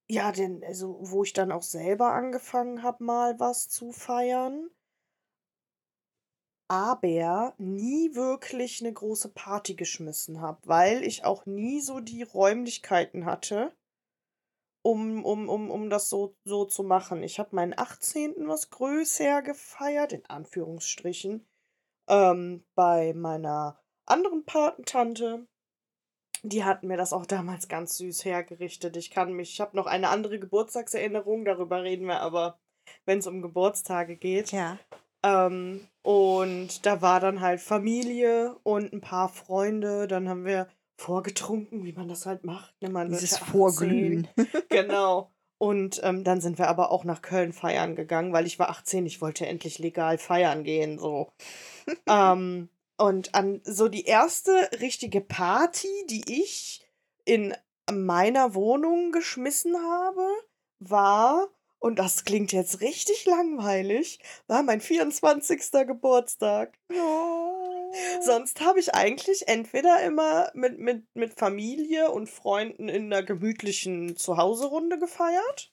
ja, 0.09 0.31
denn, 0.31 0.63
also, 0.63 0.97
wo 1.01 1.23
ich 1.23 1.33
dann 1.33 1.51
auch 1.51 1.61
selber 1.61 2.11
angefangen 2.13 2.83
habe, 2.83 3.03
mal 3.03 3.39
was 3.39 3.69
zu 3.69 3.91
feiern. 3.91 4.69
Aber 6.69 7.53
nie 7.57 8.13
wirklich 8.13 8.81
eine 8.81 8.91
große 8.91 9.29
Party 9.29 9.75
geschmissen 9.75 10.41
habe, 10.41 10.59
weil 10.65 11.03
ich 11.03 11.23
auch 11.23 11.45
nie 11.45 11.79
so 11.79 12.01
die 12.01 12.23
Räumlichkeiten 12.23 13.25
hatte, 13.25 13.73
um, 14.81 15.23
um, 15.23 15.47
um, 15.47 15.71
um 15.71 15.89
das 15.89 16.09
so, 16.09 16.35
so 16.43 16.65
zu 16.65 16.83
machen. 16.83 17.23
Ich 17.23 17.39
habe 17.39 17.55
meinen 17.55 17.77
18. 17.77 18.47
was 18.47 18.69
größer 18.69 19.41
gefeiert, 19.41 20.11
in 20.11 20.25
Anführungsstrichen, 20.25 21.47
ähm, 22.07 22.65
bei 22.75 23.13
meiner 23.13 23.79
anderen 24.05 24.45
Patentante. 24.45 25.47
Die 26.43 26.63
hatten 26.63 26.87
mir 26.87 26.97
das 26.97 27.13
auch 27.13 27.25
damals 27.25 27.67
ganz 27.67 27.97
süß 27.97 28.25
hergerichtet. 28.25 28.95
Ich 28.95 29.09
kann 29.09 29.33
mich, 29.33 29.53
ich 29.53 29.61
habe 29.61 29.75
noch 29.75 29.87
eine 29.87 30.09
andere 30.09 30.39
Geburtstagserinnerung, 30.39 31.45
darüber 31.45 31.83
reden 31.83 32.07
wir 32.07 32.21
aber, 32.21 32.59
wenn 33.05 33.19
es 33.19 33.27
um 33.27 33.41
Geburtstage 33.41 34.15
geht. 34.15 34.51
Ja. 34.51 34.77
Ähm, 35.23 35.87
und 36.03 36.85
da 36.85 37.01
war 37.01 37.19
dann 37.19 37.41
halt 37.41 37.59
Familie 37.59 38.55
und 38.63 38.93
ein 38.93 39.01
paar 39.01 39.29
Freunde. 39.29 40.07
Dann 40.07 40.29
haben 40.29 40.45
wir 40.45 40.67
vorgetrunken, 40.97 41.83
wie 41.85 41.93
man 41.93 42.07
das 42.07 42.25
halt 42.25 42.43
macht. 42.43 42.73
Ne? 42.81 42.89
Man 42.89 43.09
Dieses 43.09 43.31
ja 43.31 43.37
18. 43.37 43.51
Vorglühen. 43.51 44.27
Genau. 44.69 45.31
Und 45.59 45.99
ähm, 46.03 46.23
dann 46.23 46.39
sind 46.39 46.59
wir 46.59 46.67
aber 46.67 46.91
auch 46.91 47.03
nach 47.03 47.23
Köln 47.23 47.51
feiern 47.51 47.95
gegangen, 47.95 48.31
weil 48.31 48.45
ich 48.45 48.59
war 48.59 48.69
18, 48.69 49.07
ich 49.07 49.21
wollte 49.21 49.47
endlich 49.47 49.79
legal 49.79 50.19
feiern 50.19 50.63
gehen, 50.63 50.99
so. 50.99 51.31
ähm, 52.07 52.69
und 52.97 53.33
an 53.33 53.61
so 53.63 53.87
die 53.87 54.05
erste 54.05 54.51
richtige 54.79 55.21
Party, 55.21 55.87
die 56.09 56.41
ich 56.41 56.87
in 57.25 57.55
meiner 57.91 58.53
Wohnung 58.53 59.11
geschmissen 59.11 59.75
habe, 59.75 60.27
war, 60.79 61.47
und 61.79 61.99
das 61.99 62.25
klingt 62.25 62.51
jetzt 62.51 62.81
richtig 62.81 63.25
langweilig, 63.25 64.19
war 64.47 64.63
mein 64.63 64.81
24. 64.81 65.71
Geburtstag. 65.85 66.77
Sonst 68.21 68.61
habe 68.61 68.79
ich 68.79 68.93
eigentlich 68.93 69.47
entweder 69.47 70.01
immer 70.03 70.51
mit, 70.53 70.79
mit, 70.79 71.05
mit 71.15 71.33
Familie 71.39 72.11
und 72.11 72.29
Freunden 72.29 72.89
in 72.89 73.05
einer 73.05 73.23
gemütlichen 73.23 74.17
Zuhause-Runde 74.17 74.99
gefeiert 74.99 75.71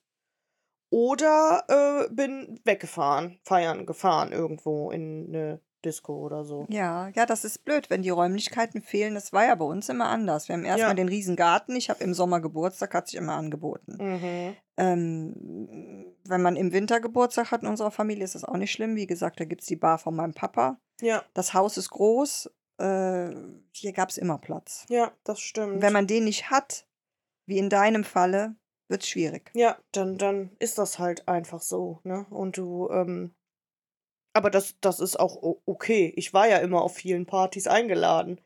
oder 0.91 1.65
äh, 2.07 2.15
bin 2.15 2.61
weggefahren, 2.65 3.41
feiern 3.43 3.85
gefahren 3.85 4.33
irgendwo 4.33 4.91
in 4.91 5.27
eine 5.29 5.61
Disco 5.85 6.17
oder 6.17 6.45
so. 6.45 6.67
Ja, 6.71 7.09
ja, 7.15 7.27
das 7.27 7.45
ist 7.45 7.65
blöd, 7.65 7.91
wenn 7.91 8.03
die 8.03 8.11
Räumlichkeiten 8.11 8.83
fehlen. 8.83 9.15
Das 9.15 9.33
war 9.33 9.45
ja 9.47 9.55
bei 9.55 9.65
uns 9.65 9.89
immer 9.89 10.07
anders. 10.09 10.49
Wir 10.49 10.55
haben 10.55 10.65
erstmal 10.65 10.91
Ja. 10.91 10.95
den 10.95 11.09
riesen 11.09 11.37
Garten. 11.37 11.77
Ich 11.77 11.91
habe 11.91 12.03
im 12.03 12.15
Sommer 12.15 12.41
Geburtstag, 12.41 12.95
hat 12.95 13.09
sich 13.09 13.17
immer 13.19 13.35
angeboten. 13.35 13.97
Mhm. 14.01 14.57
Ähm, 14.77 16.15
wenn 16.27 16.43
man 16.43 16.57
im 16.57 16.73
Winter 16.73 17.01
Geburtstag 17.01 17.51
hat 17.51 17.63
in 17.63 17.69
unserer 17.69 17.91
Familie, 17.91 18.25
ist 18.25 18.35
das 18.35 18.45
auch 18.45 18.57
nicht 18.57 18.73
schlimm. 18.73 18.97
Wie 18.97 19.07
gesagt, 19.07 19.39
da 19.41 19.45
gibt 19.45 19.61
es 19.63 19.67
die 19.67 19.77
Bar 19.77 19.99
von 19.99 20.15
meinem 20.17 20.35
Papa. 20.35 20.79
Ja, 21.01 21.23
Das 21.35 21.55
Haus 21.55 21.77
ist 21.77 21.91
groß. 21.91 22.51
Äh, 22.79 23.31
hier 23.73 23.93
gab 23.93 24.09
es 24.09 24.19
immer 24.19 24.39
Platz. 24.39 24.85
ja, 24.89 25.13
das 25.25 25.41
stimmt. 25.41 25.81
Wenn 25.83 25.93
man 25.93 26.07
den 26.09 26.25
nicht 26.25 26.51
hat, 26.51 26.87
wie 27.47 27.59
in 27.59 27.69
deinem 27.71 28.03
Falle, 28.05 28.57
wird 28.89 29.03
es 29.03 29.09
schwierig. 29.09 29.51
Ja, 29.55 29.79
dann, 29.93 30.19
dann 30.19 30.51
ist 30.59 30.79
das 30.79 30.99
halt 30.99 31.29
einfach 31.29 31.63
so, 31.63 32.01
ne? 32.05 32.27
Und 32.31 32.57
du, 32.57 32.89
ähm, 32.91 33.35
aber 34.35 34.51
das, 34.51 34.75
das 34.81 35.01
ist 35.01 35.19
auch 35.19 35.39
okay. 35.65 36.13
Ich 36.17 36.35
war 36.35 36.47
ja 36.49 36.59
immer 36.59 36.83
auf 36.83 36.95
vielen 36.95 37.25
Partys 37.27 37.67
eingeladen. 37.67 38.41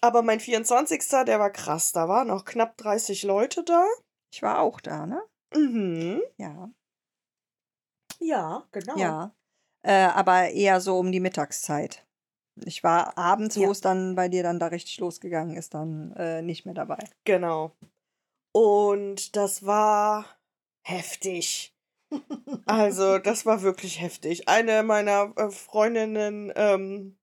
Aber 0.00 0.22
mein 0.22 0.38
24. 0.38 1.02
der 1.26 1.40
war 1.40 1.50
krass. 1.50 1.92
Da 1.92 2.08
waren 2.08 2.28
noch 2.28 2.44
knapp 2.44 2.76
30 2.76 3.24
Leute 3.24 3.64
da. 3.64 3.84
Ich 4.32 4.42
war 4.42 4.60
auch 4.60 4.80
da, 4.80 5.06
ne? 5.06 5.20
Mhm. 5.54 6.22
Ja. 6.36 6.70
Ja, 8.20 8.68
genau. 8.72 8.96
Ja. 8.96 9.34
Äh, 9.82 10.04
aber 10.06 10.50
eher 10.50 10.80
so 10.80 10.98
um 10.98 11.10
die 11.12 11.20
Mittagszeit. 11.20 12.06
Ich 12.64 12.82
war 12.82 13.16
abends, 13.16 13.56
wo 13.56 13.62
Ja. 13.62 13.70
es 13.70 13.80
dann 13.80 14.14
bei 14.16 14.28
dir 14.28 14.42
dann 14.42 14.58
da 14.58 14.66
richtig 14.66 14.98
losgegangen 14.98 15.56
ist, 15.56 15.74
dann 15.74 16.12
äh, 16.16 16.42
nicht 16.42 16.64
mehr 16.64 16.74
dabei. 16.74 16.98
Genau. 17.24 17.72
Und 18.52 19.36
das 19.36 19.64
war 19.64 20.26
heftig. 20.84 21.74
Also, 22.66 23.18
das 23.18 23.46
war 23.46 23.62
wirklich 23.62 24.00
heftig. 24.00 24.48
Eine 24.48 24.82
meiner 24.82 25.32
äh, 25.36 25.50
Freundinnen 25.50 26.52
ähm, 26.54 27.18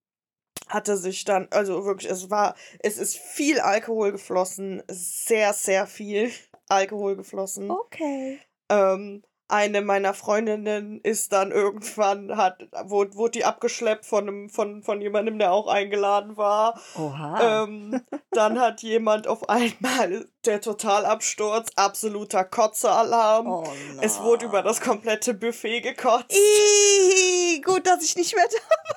hatte 0.68 0.98
sich 0.98 1.24
dann, 1.24 1.48
also 1.51 1.86
wirklich, 1.86 2.12
es 2.12 2.30
war, 2.30 2.56
es 2.80 2.98
ist 2.98 3.18
viel 3.18 3.60
Alkohol 3.60 4.12
geflossen, 4.12 4.84
sehr, 4.88 5.54
sehr 5.54 5.88
viel 5.88 6.32
Alkohol 6.68 7.15
geflossen. 7.15 7.70
Okay. 7.70 8.39
Ähm, 8.70 9.24
eine 9.48 9.82
meiner 9.82 10.14
Freundinnen 10.14 11.00
ist 11.02 11.32
dann 11.32 11.52
irgendwann, 11.52 12.36
hat, 12.36 12.68
wurde, 12.86 13.16
wurde 13.16 13.32
die 13.32 13.46
abgeschleppt 13.46 14.06
von, 14.06 14.28
einem, 14.28 14.50
von, 14.50 14.84
von 14.84 15.02
jemandem, 15.02 15.38
der 15.38 15.52
auch 15.52 15.68
eingeladen 15.68 16.36
war. 16.36 16.80
Oha. 16.98 17.64
Ähm, 17.64 18.02
dann 18.32 18.60
hat 18.60 18.82
jemand 18.82 19.28
auf 19.28 19.48
einmal 19.50 20.28
der 20.46 20.62
Totalabsturz, 20.62 21.70
absoluter 21.75 22.44
Kotzealarm. 22.44 23.48
oh, 23.48 23.64
Es 24.02 24.20
wurde 24.22 24.46
über 24.46 24.64
das 24.64 24.82
komplette 24.82 25.34
Buffet 25.34 25.82
gekotzt. 25.82 26.34
Ih, 26.34 27.62
gut, 27.62 27.86
dass 27.86 28.04
ich 28.04 28.16
nicht 28.16 28.36
mehr 28.36 28.48
da 28.48 28.58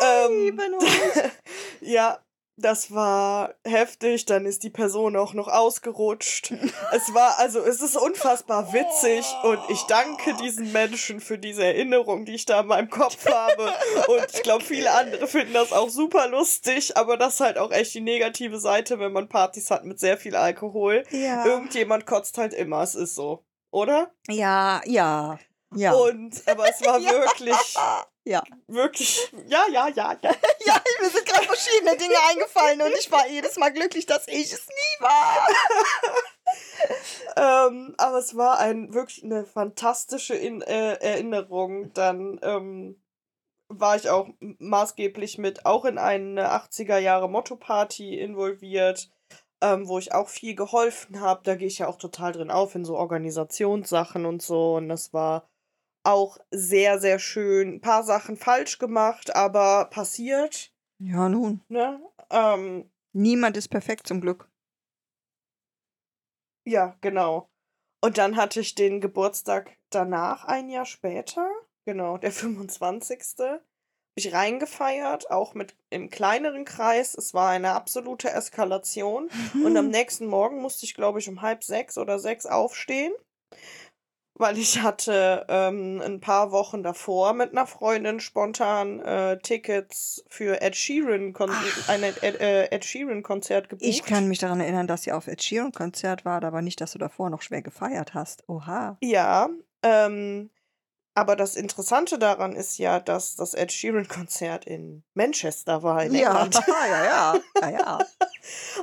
Ähm, 0.00 0.56
bin. 0.56 0.58
Scheibenhund. 0.58 1.32
ja, 1.80 2.18
das 2.58 2.92
war 2.92 3.54
heftig. 3.64 4.26
Dann 4.26 4.44
ist 4.44 4.62
die 4.62 4.70
Person 4.70 5.16
auch 5.16 5.32
noch 5.32 5.48
ausgerutscht. 5.48 6.52
es 6.92 7.14
war, 7.14 7.38
also, 7.38 7.60
es 7.60 7.80
ist 7.80 7.96
unfassbar 7.96 8.72
witzig 8.72 9.24
und 9.44 9.60
ich 9.68 9.82
danke 9.82 10.34
diesen 10.34 10.72
Menschen 10.72 11.20
für 11.20 11.38
diese 11.38 11.64
Erinnerung, 11.64 12.24
die 12.24 12.34
ich 12.34 12.44
da 12.44 12.60
in 12.60 12.66
meinem 12.66 12.90
Kopf 12.90 13.26
habe. 13.26 13.72
Und 14.08 14.26
ich 14.32 14.42
glaube, 14.42 14.64
viele 14.64 14.92
andere 14.92 15.26
finden 15.26 15.54
das 15.54 15.72
auch 15.72 15.88
super 15.88 16.28
lustig, 16.28 16.96
aber 16.96 17.16
das 17.16 17.34
ist 17.34 17.40
halt 17.40 17.58
auch 17.58 17.70
echt 17.70 17.94
die 17.94 18.00
negative 18.00 18.58
Seite, 18.58 18.98
wenn 18.98 19.12
man 19.12 19.28
Partys 19.28 19.70
hat 19.70 19.84
mit 19.84 20.00
sehr 20.00 20.18
viel 20.18 20.36
Alkohol. 20.36 21.04
Ja. 21.10 21.44
Irgendjemand 21.44 22.06
kotzt 22.06 22.38
halt 22.38 22.52
immer, 22.52 22.82
es 22.82 22.94
ist 22.94 23.14
so, 23.14 23.44
oder? 23.70 24.12
ja, 24.28 24.80
ja, 24.84 25.38
ja. 25.74 25.92
Und, 25.92 26.42
aber 26.46 26.68
es 26.68 26.80
war 26.84 27.00
wirklich, 27.02 27.76
Ja. 28.28 28.42
wirklich, 28.66 29.32
ja, 29.46 29.64
ja, 29.72 29.88
ja, 29.88 30.12
ja. 30.22 30.30
ja, 30.66 30.82
mir 31.00 31.08
sind 31.08 31.24
gerade 31.24 31.46
verschiedene 31.46 31.96
Dinge 31.96 32.14
eingefallen 32.28 32.82
und 32.82 32.92
ich 32.98 33.10
war 33.10 33.26
jedes 33.26 33.56
Mal 33.56 33.72
glücklich, 33.72 34.04
dass 34.04 34.28
ich 34.28 34.52
es 34.52 34.68
nie 34.68 35.02
war. 35.02 35.48
ähm, 37.70 37.94
aber 37.96 38.18
es 38.18 38.36
war 38.36 38.58
ein 38.58 38.92
wirklich 38.92 39.24
eine 39.24 39.46
fantastische 39.46 40.34
In 40.34 40.60
äh, 40.60 40.96
Erinnerung. 40.96 41.94
Dann 41.94 42.38
ähm, 42.42 43.02
war 43.68 43.96
ich 43.96 44.10
auch 44.10 44.28
maßgeblich 44.40 45.38
mit 45.38 45.64
auch 45.64 45.86
in 45.86 45.96
eine 45.96 46.52
80er 46.52 46.98
Jahre 46.98 47.30
Motto-Party 47.30 48.18
involviert, 48.18 49.10
ähm, 49.62 49.88
wo 49.88 49.98
ich 49.98 50.12
auch 50.12 50.28
viel 50.28 50.54
geholfen 50.54 51.22
habe. 51.22 51.40
Da 51.44 51.54
gehe 51.54 51.68
ich 51.68 51.78
ja 51.78 51.88
auch 51.88 51.96
total 51.96 52.32
drin 52.32 52.50
auf 52.50 52.74
in 52.74 52.84
so 52.84 52.98
Organisationssachen 52.98 54.26
und 54.26 54.42
so. 54.42 54.74
Und 54.74 54.90
das 54.90 55.14
war 55.14 55.48
auch 56.02 56.38
sehr, 56.50 56.98
sehr 57.00 57.18
schön. 57.18 57.74
Ein 57.74 57.80
paar 57.80 58.02
Sachen 58.02 58.36
falsch 58.36 58.78
gemacht, 58.78 59.34
aber 59.34 59.86
passiert. 59.86 60.72
Ja, 60.98 61.28
nun. 61.28 61.60
Ne? 61.68 62.00
Ähm, 62.30 62.90
Niemand 63.12 63.56
ist 63.56 63.68
perfekt 63.68 64.06
zum 64.06 64.20
Glück. 64.20 64.48
Ja, 66.66 66.96
genau. 67.00 67.48
Und 68.00 68.18
dann 68.18 68.36
hatte 68.36 68.60
ich 68.60 68.74
den 68.74 69.00
Geburtstag 69.00 69.76
danach, 69.90 70.44
ein 70.44 70.68
Jahr 70.68 70.84
später, 70.84 71.48
genau, 71.84 72.18
der 72.18 72.30
25. 72.32 73.20
ich 74.14 74.32
reingefeiert, 74.32 75.30
auch 75.30 75.54
mit 75.54 75.76
im 75.90 76.10
kleineren 76.10 76.64
Kreis. 76.64 77.14
Es 77.14 77.34
war 77.34 77.50
eine 77.50 77.72
absolute 77.72 78.30
Eskalation. 78.30 79.30
Und 79.54 79.76
am 79.76 79.88
nächsten 79.90 80.26
Morgen 80.26 80.60
musste 80.60 80.84
ich, 80.84 80.94
glaube 80.94 81.18
ich, 81.20 81.28
um 81.28 81.42
halb 81.42 81.64
sechs 81.64 81.96
oder 81.96 82.18
sechs 82.18 82.46
aufstehen 82.46 83.12
weil 84.38 84.58
ich 84.58 84.80
hatte 84.82 85.44
ähm, 85.48 86.00
ein 86.04 86.20
paar 86.20 86.52
Wochen 86.52 86.82
davor 86.82 87.34
mit 87.34 87.52
einer 87.52 87.66
Freundin 87.66 88.20
spontan 88.20 89.00
äh, 89.00 89.38
Tickets 89.38 90.24
für 90.28 90.60
Ed 90.60 90.76
Sheeran 90.76 91.34
ein 91.88 92.02
Ed, 92.02 92.22
äh, 92.22 92.66
Ed 92.70 92.84
Sheeran 92.84 93.22
Konzert 93.22 93.68
gebucht. 93.68 93.88
Ich 93.88 94.04
kann 94.04 94.28
mich 94.28 94.38
daran 94.38 94.60
erinnern, 94.60 94.86
dass 94.86 95.02
sie 95.02 95.12
auf 95.12 95.26
Ed 95.26 95.42
Sheeran 95.42 95.72
Konzert 95.72 96.24
war, 96.24 96.42
aber 96.42 96.62
nicht, 96.62 96.80
dass 96.80 96.92
du 96.92 96.98
davor 96.98 97.30
noch 97.30 97.42
schwer 97.42 97.62
gefeiert 97.62 98.14
hast. 98.14 98.48
Oha. 98.48 98.96
Ja, 99.00 99.48
ähm, 99.82 100.50
aber 101.18 101.34
das 101.34 101.56
Interessante 101.56 102.16
daran 102.16 102.54
ist 102.54 102.78
ja, 102.78 103.00
dass 103.00 103.34
das 103.34 103.54
Ed 103.54 103.72
Sheeran 103.72 104.06
Konzert 104.06 104.64
in 104.66 105.02
Manchester 105.14 105.82
war 105.82 106.04
in 106.04 106.14
Ja, 106.14 106.48
ja, 106.68 107.04
ja, 107.04 107.40
ja, 107.60 107.70
ja. 107.70 107.98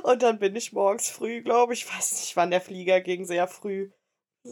Und 0.02 0.22
dann 0.22 0.38
bin 0.38 0.54
ich 0.54 0.74
morgens 0.74 1.08
früh, 1.08 1.42
glaube 1.42 1.72
ich, 1.72 1.90
weiß 1.90 2.12
nicht, 2.12 2.36
wann 2.36 2.50
der 2.50 2.60
Flieger 2.60 3.00
ging, 3.00 3.24
sehr 3.24 3.48
früh, 3.48 3.90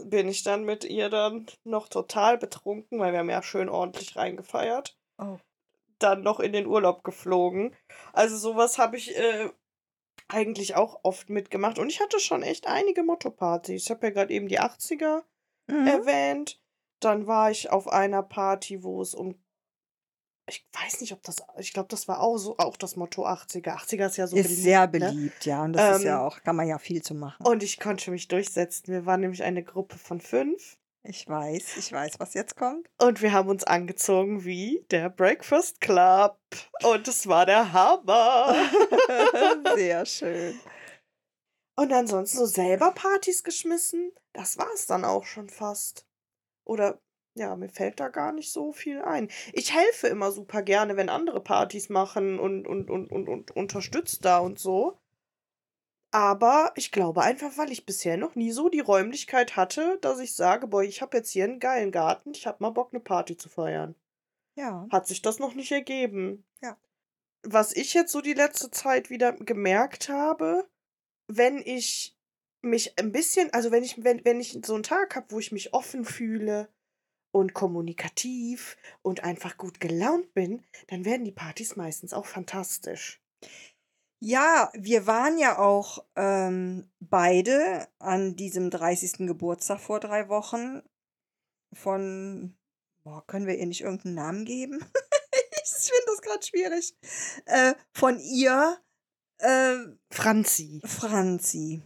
bin 0.06 0.28
ich 0.28 0.42
dann 0.42 0.64
mit 0.64 0.84
ihr 0.84 1.08
dann 1.08 1.46
noch 1.64 1.88
total 1.88 2.38
betrunken, 2.38 2.98
weil 2.98 3.12
wir 3.12 3.20
haben 3.20 3.30
ja 3.30 3.42
schön 3.42 3.68
ordentlich 3.68 4.16
reingefeiert, 4.16 4.96
Oh. 5.18 5.38
dann 5.98 6.22
noch 6.22 6.40
in 6.40 6.52
den 6.52 6.66
Urlaub 6.66 7.04
geflogen. 7.04 7.74
Also 8.12 8.36
sowas 8.36 8.78
habe 8.78 8.96
ich 8.96 9.16
äh, 9.16 9.50
eigentlich 10.28 10.74
auch 10.76 11.00
oft 11.02 11.28
mitgemacht. 11.30 11.78
Und 11.78 11.88
ich 11.90 12.00
hatte 12.00 12.18
schon 12.18 12.42
echt 12.42 12.66
einige 12.66 13.02
Motto-Partys. 13.02 13.84
Ich 13.84 13.90
habe 13.90 14.06
ja 14.06 14.12
gerade 14.12 14.32
eben 14.32 14.48
die 14.48 14.60
80er 14.60 15.22
Mhm. 15.66 15.86
erwähnt. 15.86 16.60
Dann 17.00 17.26
war 17.26 17.50
ich 17.50 17.70
auf 17.70 17.88
einer 17.88 18.22
Party, 18.22 18.82
wo 18.82 19.00
es 19.02 19.14
um 19.14 19.42
ich 20.46 20.66
weiß 20.72 21.00
nicht, 21.00 21.12
ob 21.12 21.22
das, 21.22 21.36
ich 21.58 21.72
glaube, 21.72 21.88
das 21.88 22.06
war 22.08 22.20
auch 22.20 22.36
so, 22.36 22.56
auch 22.58 22.76
das 22.76 22.96
Motto 22.96 23.26
80er. 23.26 23.76
80er 23.76 24.06
ist 24.06 24.16
ja 24.18 24.26
so 24.26 24.36
Ist 24.36 24.44
beliebt, 24.44 24.62
sehr 24.62 24.80
ne? 24.82 24.88
beliebt, 24.88 25.44
ja. 25.46 25.62
Und 25.64 25.72
das 25.72 25.98
ist 25.98 26.04
ja 26.04 26.16
Ähm, 26.20 26.26
auch, 26.26 26.42
kann 26.42 26.56
man 26.56 26.68
ja 26.68 26.78
viel 26.78 27.02
zu 27.02 27.14
machen. 27.14 27.46
Und 27.46 27.62
ich 27.62 27.80
konnte 27.80 28.10
mich 28.10 28.28
durchsetzen. 28.28 28.92
Wir 28.92 29.06
waren 29.06 29.20
nämlich 29.20 29.42
eine 29.42 29.62
Gruppe 29.62 29.96
von 29.98 30.20
fünf 30.20 30.76
Ich 31.02 31.26
weiß, 31.28 31.76
ich 31.78 31.92
weiß, 31.92 32.18
was 32.18 32.34
jetzt 32.34 32.56
kommt. 32.56 32.88
und 32.98 33.22
wir 33.22 33.32
haben 33.32 33.48
uns 33.48 33.64
angezogen 33.64 34.44
wie 34.44 34.84
der 34.90 35.08
Breakfast 35.10 35.80
Club. 35.80 36.38
Und 36.82 37.08
es 37.08 37.26
war 37.26 37.46
der 37.46 37.72
Hammer. 37.72 38.54
Sehr 39.76 40.04
schön. 40.06 40.58
Und 41.76 41.92
ansonsten 41.92 42.38
so 42.38 42.46
selber 42.46 42.92
Partys 42.92 43.42
geschmissen. 43.42 44.12
Das 44.32 44.58
war 44.58 44.68
es 44.74 44.86
dann 44.86 45.04
auch 45.04 45.24
schon 45.24 45.48
fast. 45.48 46.06
Oder 46.64 47.00
ja, 47.34 47.56
mir 47.56 47.68
fällt 47.68 47.98
da 48.00 48.08
gar 48.08 48.32
nicht 48.32 48.52
so 48.52 48.72
viel 48.72 49.02
ein. 49.02 49.28
Ich 49.52 49.74
helfe 49.74 50.06
immer 50.06 50.30
super 50.30 50.62
gerne, 50.62 50.96
wenn 50.96 51.08
andere 51.08 51.40
Partys 51.40 51.88
machen 51.88 52.38
und, 52.38 52.66
und, 52.66 52.90
und, 52.90 53.10
und, 53.10 53.28
und 53.28 53.50
unterstütze 53.50 54.20
da 54.22 54.38
und 54.38 54.58
so. 54.58 54.98
Aber 56.12 56.72
ich 56.76 56.92
glaube 56.92 57.22
einfach, 57.22 57.58
weil 57.58 57.72
ich 57.72 57.86
bisher 57.86 58.16
noch 58.16 58.36
nie 58.36 58.52
so 58.52 58.68
die 58.68 58.80
Räumlichkeit 58.80 59.56
hatte, 59.56 59.98
dass 60.00 60.20
ich 60.20 60.36
sage, 60.36 60.68
boah, 60.68 60.84
ich 60.84 61.02
habe 61.02 61.16
jetzt 61.16 61.30
hier 61.30 61.42
einen 61.42 61.58
geilen 61.58 61.90
Garten, 61.90 62.30
ich 62.30 62.46
habe 62.46 62.58
mal 62.60 62.70
Bock, 62.70 62.90
eine 62.92 63.00
Party 63.00 63.36
zu 63.36 63.48
feiern. 63.48 63.96
Ja. 64.54 64.86
Hat 64.92 65.08
sich 65.08 65.20
das 65.20 65.40
noch 65.40 65.54
nicht 65.54 65.72
ergeben. 65.72 66.44
Ja. 66.62 66.76
Was 67.42 67.74
ich 67.74 67.94
jetzt 67.94 68.12
so 68.12 68.20
die 68.20 68.34
letzte 68.34 68.70
Zeit 68.70 69.10
wieder 69.10 69.32
gemerkt 69.32 70.08
habe, 70.08 70.68
wenn 71.26 71.58
ich 71.58 72.16
mich 72.62 72.96
ein 72.96 73.10
bisschen, 73.10 73.52
also 73.52 73.72
wenn 73.72 73.82
ich, 73.82 74.04
wenn, 74.04 74.24
wenn 74.24 74.38
ich 74.38 74.60
so 74.64 74.74
einen 74.74 74.84
Tag 74.84 75.16
habe, 75.16 75.26
wo 75.30 75.40
ich 75.40 75.50
mich 75.50 75.74
offen 75.74 76.04
fühle 76.04 76.68
und 77.34 77.52
kommunikativ 77.52 78.76
und 79.02 79.24
einfach 79.24 79.56
gut 79.56 79.80
gelaunt 79.80 80.32
bin, 80.34 80.62
dann 80.86 81.04
werden 81.04 81.24
die 81.24 81.32
Partys 81.32 81.74
meistens 81.74 82.14
auch 82.14 82.26
fantastisch. 82.26 83.20
Ja, 84.20 84.70
wir 84.74 85.08
waren 85.08 85.36
ja 85.36 85.58
auch 85.58 86.04
ähm, 86.14 86.88
beide 87.00 87.88
an 87.98 88.36
diesem 88.36 88.70
30. 88.70 89.26
Geburtstag 89.26 89.80
vor 89.80 89.98
drei 89.98 90.28
Wochen 90.28 90.82
von, 91.72 92.56
boah, 93.02 93.26
können 93.26 93.48
wir 93.48 93.58
ihr 93.58 93.66
nicht 93.66 93.80
irgendeinen 93.80 94.14
Namen 94.14 94.44
geben? 94.44 94.78
ich 95.64 95.72
finde 95.72 96.06
das 96.06 96.22
gerade 96.22 96.46
schwierig. 96.46 96.96
Äh, 97.46 97.74
von 97.92 98.20
ihr, 98.20 98.78
äh, 99.38 99.74
Franzi. 100.08 100.80
Franzi. 100.84 101.82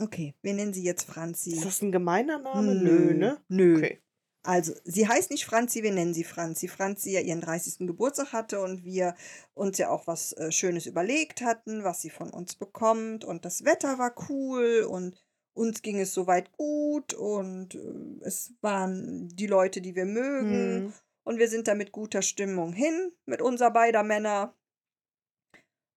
Okay, 0.00 0.34
wir 0.40 0.54
nennen 0.54 0.72
sie 0.72 0.84
jetzt 0.84 1.02
Franzi. 1.02 1.50
Ist 1.50 1.64
das 1.64 1.82
ein 1.82 1.90
gemeiner 1.90 2.38
Name? 2.38 2.76
Nö, 2.76 3.12
ne? 3.14 3.44
Nö. 3.48 3.78
Okay. 3.78 4.03
Also, 4.46 4.74
sie 4.84 5.08
heißt 5.08 5.30
nicht 5.30 5.46
Franzi, 5.46 5.82
wir 5.82 5.92
nennen 5.92 6.12
sie 6.14 6.22
Franzi. 6.24 6.68
Franzi 6.68 7.10
ja 7.12 7.20
ihren 7.20 7.40
30. 7.40 7.86
Geburtstag 7.86 8.32
hatte 8.32 8.60
und 8.60 8.84
wir 8.84 9.14
uns 9.54 9.78
ja 9.78 9.88
auch 9.88 10.06
was 10.06 10.32
äh, 10.34 10.52
Schönes 10.52 10.84
überlegt 10.86 11.40
hatten, 11.40 11.82
was 11.82 12.02
sie 12.02 12.10
von 12.10 12.30
uns 12.30 12.54
bekommt. 12.54 13.24
Und 13.24 13.44
das 13.46 13.64
Wetter 13.64 13.98
war 13.98 14.14
cool 14.28 14.86
und 14.88 15.16
uns 15.56 15.82
ging 15.82 15.98
es 15.98 16.12
soweit 16.12 16.52
gut 16.52 17.14
und 17.14 17.74
äh, 17.74 18.24
es 18.26 18.52
waren 18.60 19.28
die 19.28 19.46
Leute, 19.46 19.80
die 19.80 19.94
wir 19.94 20.04
mögen. 20.04 20.50
Hm. 20.86 20.92
Und 21.26 21.38
wir 21.38 21.48
sind 21.48 21.66
da 21.66 21.74
mit 21.74 21.90
guter 21.90 22.20
Stimmung 22.20 22.74
hin, 22.74 23.12
mit 23.24 23.40
unser 23.40 23.70
beider 23.70 24.02
Männer. 24.02 24.54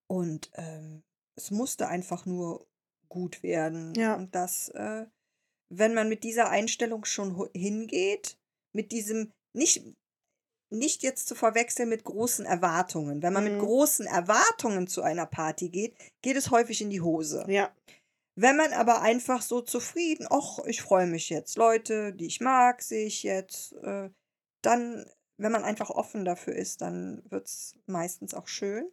Und 0.10 0.52
ähm, 0.54 1.04
es 1.36 1.52
musste 1.52 1.90
einfach 1.90 2.26
nur 2.26 2.66
gut 3.10 3.44
werden. 3.44 3.94
Ja. 3.96 4.16
Und 4.16 4.36
das, 4.36 4.70
äh, 4.70 5.06
wenn 5.70 5.94
man 5.94 6.08
mit 6.08 6.24
dieser 6.24 6.50
Einstellung 6.50 7.04
schon 7.04 7.38
ho- 7.38 7.50
hingeht, 7.54 8.37
mit 8.74 8.92
diesem, 8.92 9.32
nicht, 9.54 9.84
nicht 10.70 11.04
jetzt 11.04 11.28
zu 11.28 11.36
verwechseln 11.36 11.90
mit 11.90 12.04
großen 12.04 12.46
Erwartungen. 12.46 13.22
Wenn 13.22 13.34
man 13.34 13.44
mit 13.46 13.54
Mhm. 13.54 13.60
großen 13.60 14.06
Erwartungen 14.06 14.88
zu 14.88 15.02
einer 15.02 15.26
Party 15.26 15.70
geht, 15.70 15.96
geht 16.22 16.38
es 16.38 16.52
häufig 16.52 16.82
in 16.82 16.90
die 16.90 17.02
Hose. 17.02 17.46
Ja. 17.48 17.74
Wenn 18.40 18.56
man 18.56 18.72
aber 18.74 19.02
einfach 19.02 19.42
so 19.42 19.62
zufrieden, 19.62 20.28
ach, 20.30 20.60
ich 20.66 20.84
freue 20.84 21.08
mich 21.08 21.30
jetzt, 21.30 21.58
Leute, 21.58 22.14
die 22.14 22.28
ich 22.28 22.40
mag, 22.40 22.84
sehe 22.84 23.08
ich 23.08 23.24
jetzt, 23.24 23.74
äh, 23.82 24.12
dann, 24.62 25.10
wenn 25.38 25.52
man 25.52 25.64
einfach 25.64 25.90
offen 25.90 26.24
dafür 26.24 26.56
ist, 26.56 26.82
dann 26.82 27.24
wird 27.32 27.48
es 27.48 27.80
meistens 27.88 28.36
auch 28.36 28.48
schön. 28.48 28.92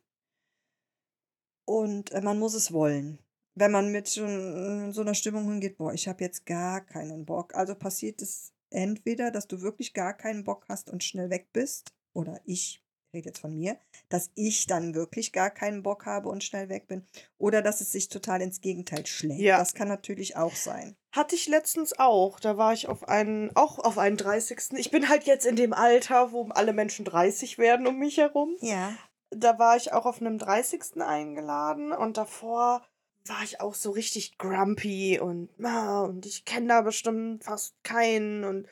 Und 1.66 2.12
äh, 2.12 2.22
man 2.22 2.38
muss 2.38 2.54
es 2.54 2.72
wollen. 2.72 3.18
Wenn 3.54 3.70
man 3.70 3.92
mit 3.92 4.08
so, 4.08 4.24
n- 4.24 4.92
so 4.92 5.02
einer 5.02 5.14
Stimmung 5.14 5.44
hingeht, 5.44 5.76
boah, 5.76 5.92
ich 5.92 6.08
habe 6.08 6.24
jetzt 6.24 6.46
gar 6.46 6.80
keinen 6.80 7.26
Bock. 7.26 7.54
Also 7.54 7.74
passiert 7.74 8.22
es 8.22 8.53
entweder, 8.74 9.30
dass 9.30 9.46
du 9.46 9.62
wirklich 9.62 9.94
gar 9.94 10.14
keinen 10.14 10.44
Bock 10.44 10.66
hast 10.68 10.90
und 10.90 11.02
schnell 11.02 11.30
weg 11.30 11.48
bist, 11.52 11.92
oder 12.12 12.40
ich 12.44 12.84
rede 13.14 13.28
jetzt 13.28 13.38
von 13.38 13.56
mir, 13.56 13.78
dass 14.08 14.30
ich 14.34 14.66
dann 14.66 14.94
wirklich 14.94 15.32
gar 15.32 15.50
keinen 15.50 15.82
Bock 15.82 16.04
habe 16.04 16.28
und 16.28 16.44
schnell 16.44 16.68
weg 16.68 16.86
bin, 16.88 17.06
oder 17.38 17.62
dass 17.62 17.80
es 17.80 17.92
sich 17.92 18.08
total 18.08 18.42
ins 18.42 18.60
Gegenteil 18.60 19.06
schlägt. 19.06 19.40
Ja. 19.40 19.58
Das 19.58 19.74
kann 19.74 19.88
natürlich 19.88 20.36
auch 20.36 20.54
sein. 20.54 20.96
Hatte 21.12 21.36
ich 21.36 21.46
letztens 21.46 21.98
auch. 21.98 22.40
Da 22.40 22.56
war 22.56 22.72
ich 22.72 22.88
auf 22.88 23.08
einen, 23.08 23.54
auch 23.54 23.78
auf 23.78 23.98
einen 23.98 24.16
30. 24.16 24.72
Ich 24.76 24.90
bin 24.90 25.08
halt 25.08 25.24
jetzt 25.24 25.46
in 25.46 25.56
dem 25.56 25.72
Alter, 25.72 26.32
wo 26.32 26.48
alle 26.48 26.72
Menschen 26.72 27.04
30 27.04 27.56
werden 27.58 27.86
um 27.86 27.98
mich 27.98 28.18
herum. 28.18 28.56
Ja. 28.60 28.92
Da 29.30 29.58
war 29.58 29.76
ich 29.76 29.92
auch 29.92 30.06
auf 30.06 30.20
einem 30.20 30.38
30. 30.38 31.00
eingeladen 31.00 31.92
und 31.92 32.16
davor 32.16 32.84
war 33.26 33.42
ich 33.42 33.60
auch 33.60 33.74
so 33.74 33.90
richtig 33.90 34.38
grumpy 34.38 35.18
und, 35.18 35.48
ah, 35.64 36.02
und 36.02 36.26
ich 36.26 36.44
kenne 36.44 36.68
da 36.68 36.82
bestimmt 36.82 37.44
fast 37.44 37.74
keinen 37.82 38.44
und 38.44 38.68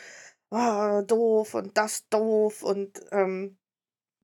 ah, 0.51 1.03
doof 1.03 1.55
und 1.55 1.77
das 1.77 2.09
doof 2.09 2.63
und 2.63 3.01
ähm, 3.11 3.57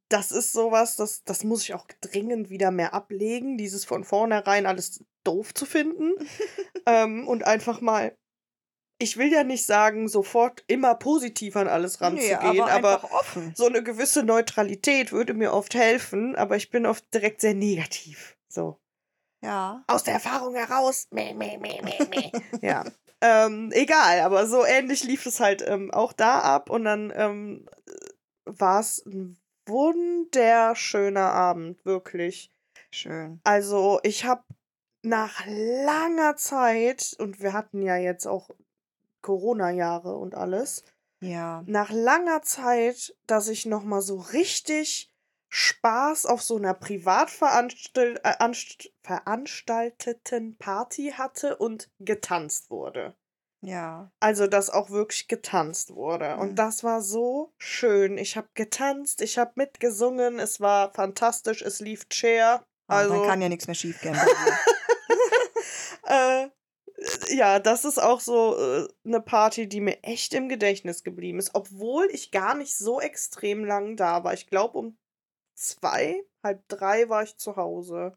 das 0.08 0.32
ist 0.32 0.52
sowas, 0.52 0.96
das, 0.96 1.24
das 1.24 1.44
muss 1.44 1.62
ich 1.64 1.74
auch 1.74 1.86
dringend 2.00 2.50
wieder 2.50 2.70
mehr 2.70 2.94
ablegen, 2.94 3.58
dieses 3.58 3.84
von 3.84 4.04
vornherein 4.04 4.66
alles 4.66 5.04
doof 5.24 5.52
zu 5.54 5.66
finden 5.66 6.12
ähm, 6.86 7.26
und 7.26 7.44
einfach 7.44 7.80
mal, 7.80 8.16
ich 8.98 9.16
will 9.16 9.32
ja 9.32 9.44
nicht 9.44 9.64
sagen, 9.64 10.08
sofort 10.08 10.64
immer 10.66 10.94
positiv 10.94 11.56
an 11.56 11.68
alles 11.68 12.00
Nee, 12.00 12.06
ranzugehen, 12.06 12.62
aber, 12.62 12.70
aber, 12.70 13.12
offen. 13.12 13.52
so 13.54 13.66
eine 13.66 13.82
gewisse 13.82 14.24
Neutralität 14.24 15.12
würde 15.12 15.34
mir 15.34 15.52
oft 15.52 15.74
helfen, 15.74 16.36
aber 16.36 16.56
ich 16.56 16.70
bin 16.70 16.84
oft 16.84 17.12
direkt 17.14 17.40
sehr 17.40 17.54
negativ. 17.54 18.36
So. 18.48 18.78
Ja. 19.42 19.84
Aus 19.86 20.02
der 20.04 20.14
Erfahrung 20.14 20.54
heraus. 20.54 21.06
Meh, 21.10 21.32
meh, 21.34 21.58
meh, 21.58 21.80
meh, 21.82 22.06
meh. 22.10 22.32
ja. 22.62 22.84
Ähm, 23.20 23.70
egal, 23.72 24.20
aber 24.20 24.46
so 24.46 24.64
ähnlich 24.64 25.02
lief 25.04 25.26
es 25.26 25.40
halt 25.40 25.62
ähm, 25.66 25.90
auch 25.90 26.12
da 26.12 26.38
ab 26.40 26.70
und 26.70 26.84
dann 26.84 27.12
ähm, 27.16 27.66
war 28.44 28.80
es 28.80 29.04
ein 29.06 29.36
wunderschöner 29.66 31.32
Abend, 31.32 31.84
wirklich. 31.84 32.50
Schön. 32.92 33.40
Also, 33.44 33.98
ich 34.02 34.24
habe 34.24 34.42
nach 35.02 35.44
langer 35.46 36.36
Zeit, 36.36 37.14
und 37.18 37.40
wir 37.40 37.52
hatten 37.52 37.82
ja 37.82 37.96
jetzt 37.96 38.26
auch 38.26 38.50
Corona-Jahre 39.22 40.16
und 40.16 40.34
alles, 40.34 40.84
Ja. 41.20 41.62
nach 41.66 41.90
langer 41.90 42.42
Zeit, 42.42 43.16
dass 43.26 43.48
ich 43.48 43.66
noch 43.66 43.82
mal 43.82 44.00
so 44.00 44.18
richtig 44.18 45.10
Spaß 45.48 46.26
auf 46.26 46.42
so 46.42 46.56
einer 46.56 46.74
privat 46.74 47.30
veranstal 47.30 48.20
äh, 48.22 48.34
anst 48.38 48.92
veranstalteten 49.02 50.56
Party 50.58 51.14
hatte 51.16 51.56
und 51.56 51.90
getanzt 51.98 52.70
wurde. 52.70 53.16
Ja. 53.60 54.12
Also, 54.20 54.46
dass 54.46 54.70
auch 54.70 54.90
wirklich 54.90 55.26
getanzt 55.26 55.94
wurde. 55.94 56.36
Mhm. 56.36 56.40
Und 56.40 56.54
das 56.56 56.84
war 56.84 57.02
so 57.02 57.52
schön. 57.58 58.18
Ich 58.18 58.36
habe 58.36 58.48
getanzt, 58.54 59.20
ich 59.22 59.38
habe 59.38 59.52
mitgesungen, 59.56 60.38
es 60.38 60.60
war 60.60 60.92
fantastisch, 60.92 61.62
es 61.62 61.80
lief 61.80 62.08
Chair. 62.08 62.64
Ah, 62.86 62.98
Also, 62.98 63.14
dann 63.14 63.26
kann 63.26 63.42
ja 63.42 63.48
nichts 63.48 63.66
mehr 63.66 63.74
schief 63.74 64.00
gehen. 64.00 64.16
äh, 66.06 66.48
ja, 67.28 67.58
das 67.58 67.84
ist 67.84 67.98
auch 67.98 68.20
so 68.20 68.56
äh, 68.56 68.88
eine 69.04 69.20
Party, 69.20 69.68
die 69.68 69.80
mir 69.80 70.02
echt 70.02 70.34
im 70.34 70.48
Gedächtnis 70.48 71.02
geblieben 71.02 71.38
ist, 71.38 71.54
obwohl 71.54 72.08
ich 72.12 72.30
gar 72.30 72.54
nicht 72.54 72.76
so 72.76 73.00
extrem 73.00 73.64
lang 73.64 73.96
da 73.96 74.24
war. 74.24 74.34
Ich 74.34 74.48
glaube, 74.48 74.78
um 74.78 74.98
zwei, 75.58 76.22
halb 76.42 76.66
drei 76.68 77.08
war 77.08 77.22
ich 77.22 77.36
zu 77.36 77.56
Hause. 77.56 78.16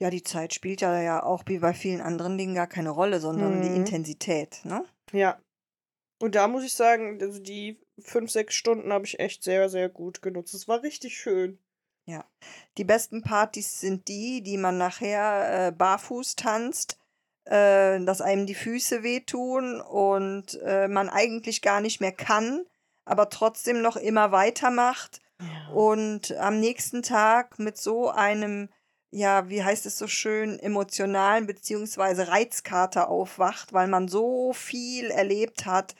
ja, 0.00 0.10
die 0.10 0.22
Zeit 0.24 0.52
spielt 0.52 0.80
ja, 0.80 1.00
ja 1.00 1.22
auch 1.22 1.44
wie 1.46 1.58
bei 1.60 1.72
vielen 1.72 2.00
anderen 2.00 2.36
Dingen 2.36 2.54
gar 2.54 2.66
keine 2.66 2.90
Rolle, 2.90 3.20
sondern 3.20 3.62
die 3.62 3.68
Mhm. 3.70 3.76
Intensität, 3.76 4.60
ne? 4.64 4.84
Ja. 5.12 5.40
Und 6.20 6.34
da 6.34 6.48
muss 6.48 6.64
ich 6.64 6.74
sagen, 6.74 7.18
also 7.22 7.40
die 7.40 7.80
fünf, 7.98 8.30
sechs 8.30 8.54
Stunden 8.54 8.92
habe 8.92 9.04
ich 9.06 9.20
echt 9.20 9.44
sehr, 9.44 9.68
sehr 9.68 9.88
gut 9.88 10.20
genutzt. 10.20 10.52
Es 10.54 10.68
war 10.68 10.82
richtig 10.82 11.16
schön. 11.18 11.58
Die 12.76 12.84
besten 12.84 13.22
Partys 13.22 13.80
sind 13.80 14.08
die, 14.08 14.42
die 14.42 14.58
man 14.58 14.76
nachher 14.78 15.68
äh, 15.68 15.72
barfuß 15.72 16.36
tanzt, 16.36 16.98
äh, 17.44 17.98
dass 18.04 18.20
einem 18.20 18.46
die 18.46 18.54
Füße 18.54 19.02
wehtun 19.02 19.80
und 19.80 20.60
äh, 20.64 20.88
man 20.88 21.08
eigentlich 21.08 21.62
gar 21.62 21.80
nicht 21.80 22.00
mehr 22.00 22.12
kann, 22.12 22.66
aber 23.04 23.30
trotzdem 23.30 23.80
noch 23.80 23.96
immer 23.96 24.32
weitermacht 24.32 25.20
und 25.72 26.32
am 26.38 26.60
nächsten 26.60 27.02
Tag 27.02 27.58
mit 27.58 27.76
so 27.76 28.08
einem, 28.10 28.68
ja, 29.10 29.48
wie 29.48 29.62
heißt 29.62 29.86
es 29.86 29.98
so 29.98 30.06
schön, 30.06 30.58
emotionalen 30.58 31.46
beziehungsweise 31.46 32.28
Reizkater 32.28 33.08
aufwacht, 33.08 33.72
weil 33.72 33.88
man 33.88 34.08
so 34.08 34.52
viel 34.52 35.10
erlebt 35.10 35.66
hat, 35.66 35.94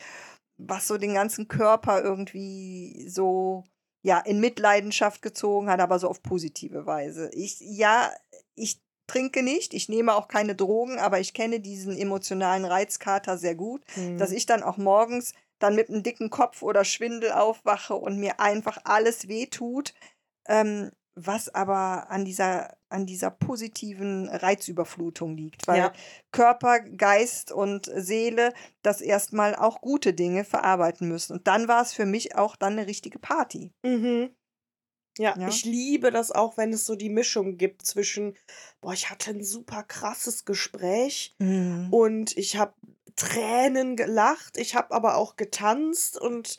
was 0.57 0.87
so 0.87 0.98
den 0.98 1.14
ganzen 1.14 1.48
Körper 1.48 2.02
irgendwie 2.02 3.07
so 3.09 3.64
ja 4.02 4.18
in 4.20 4.40
Mitleidenschaft 4.40 5.22
gezogen 5.22 5.70
hat, 5.70 5.80
aber 5.80 5.98
so 5.98 6.09
auf 6.09 6.22
positive 6.22 6.87
Weise. 6.87 7.30
Ich 7.33 7.59
ja, 7.61 8.11
ich 8.54 8.80
trinke 9.07 9.42
nicht, 9.42 9.74
ich 9.74 9.88
nehme 9.88 10.14
auch 10.14 10.28
keine 10.28 10.54
Drogen, 10.54 10.98
aber 10.98 11.20
ich 11.20 11.35
kenne 11.35 11.61
diesen 11.61 11.96
emotionalen 11.96 12.64
Reizkater 12.64 13.37
sehr 13.38 13.54
gut 13.54 13.83
dass 14.18 14.30
Mhm. 14.30 14.37
ich 14.37 14.46
dann 14.46 14.62
auch 14.62 14.76
morgens 14.78 15.35
dann 15.64 15.74
mit 15.74 15.88
einem 15.88 16.03
dicken 16.03 16.31
Kopf 16.31 16.62
oder 16.62 16.85
Schwindel 16.85 17.33
aufwache 17.33 17.94
und 17.94 18.18
mir 18.18 18.38
einfach 18.38 18.79
alles 18.85 19.29
wehtut, 19.29 19.94
ähm, 20.46 20.90
was 21.16 21.55
aber 21.55 22.11
an 22.11 22.24
dieser, 22.24 22.77
an 22.88 23.07
dieser 23.07 23.31
positiven 23.31 24.29
Reizüberflutung 24.29 25.37
liegt. 25.37 25.66
Weil 25.66 25.79
Ja. 25.79 25.92
Körper, 26.33 26.81
Geist 26.81 27.50
und 27.53 27.90
Seele 27.94 28.53
das 28.83 29.00
erstmal 29.00 29.55
auch 29.55 29.81
gute 29.81 30.12
Dinge 30.12 30.44
verarbeiten 30.44 31.09
müssen. 31.09 31.35
Und 31.35 31.46
dann 31.46 31.66
war 31.68 31.83
es 31.83 31.92
für 31.92 32.05
mich 32.07 32.37
auch 32.37 32.57
dann 32.57 32.74
eine 32.74 32.87
richtige 32.87 33.18
Party. 33.18 33.72
Mhm. 33.85 34.31
Ja, 35.16 35.38
Ja. 35.38 35.46
ich 35.46 35.64
liebe 35.64 36.11
das 36.11 36.33
auch, 36.33 36.57
wenn 36.57 36.72
es 36.72 36.85
so 36.85 36.96
die 36.96 37.09
Mischung 37.09 37.57
gibt 37.57 37.87
zwischen, 37.87 38.37
boah, 38.81 38.92
ich 38.92 39.09
hatte 39.11 39.31
ein 39.31 39.44
super 39.44 39.85
krasses 39.85 40.44
Gespräch 40.44 41.37
und 41.92 42.37
ich 42.37 42.57
habe 42.57 42.74
Tränen 43.16 43.96
gelacht, 43.96 44.57
ich 44.57 44.74
habe 44.74 44.94
aber 44.94 45.16
auch 45.16 45.37
getanzt 45.37 46.20
und 46.20 46.59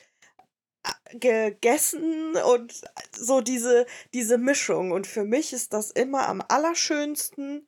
äh, 0.83 1.17
gegessen 1.17 2.35
und 2.37 2.81
so 3.11 3.41
diese, 3.41 3.85
diese 4.13 4.37
Mischung. 4.37 4.91
Und 4.91 5.07
für 5.07 5.23
mich 5.25 5.53
ist 5.53 5.73
das 5.73 5.91
immer 5.91 6.27
am 6.29 6.41
allerschönsten, 6.47 7.67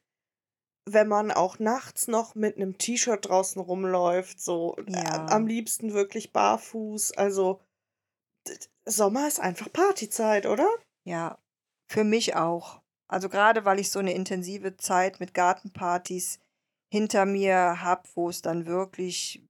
wenn 0.86 1.08
man 1.08 1.32
auch 1.32 1.60
nachts 1.60 2.08
noch 2.08 2.36
mit 2.36 2.56
einem 2.56 2.78
T-Shirt 2.78 3.28
draußen 3.28 3.62
rumläuft, 3.62 4.40
so 4.40 4.78
äh, 4.78 4.92
Ja. 4.92 5.26
am 5.28 5.46
liebsten 5.48 5.94
wirklich 5.94 6.32
barfuß. 6.32 7.12
Also 7.18 7.60
Sommer 8.86 9.28
ist 9.28 9.42
einfach 9.42 9.72
Partyzeit, 9.72 10.46
oder? 10.46 10.70
Ja, 11.04 11.38
für 11.90 12.06
mich 12.06 12.36
auch. 12.36 12.82
Also 13.10 13.30
gerade 13.30 13.66
weil 13.66 13.80
ich 13.80 13.92
so 13.92 14.00
eine 14.00 14.14
intensive 14.14 14.78
Zeit 14.78 15.20
mit 15.20 15.34
Gartenpartys 15.34 16.40
hinter 16.90 17.26
mir 17.26 17.82
habe, 17.82 18.04
wo 18.16 18.30
es 18.30 18.42
dann 18.42 18.66
wirklich 18.66 19.44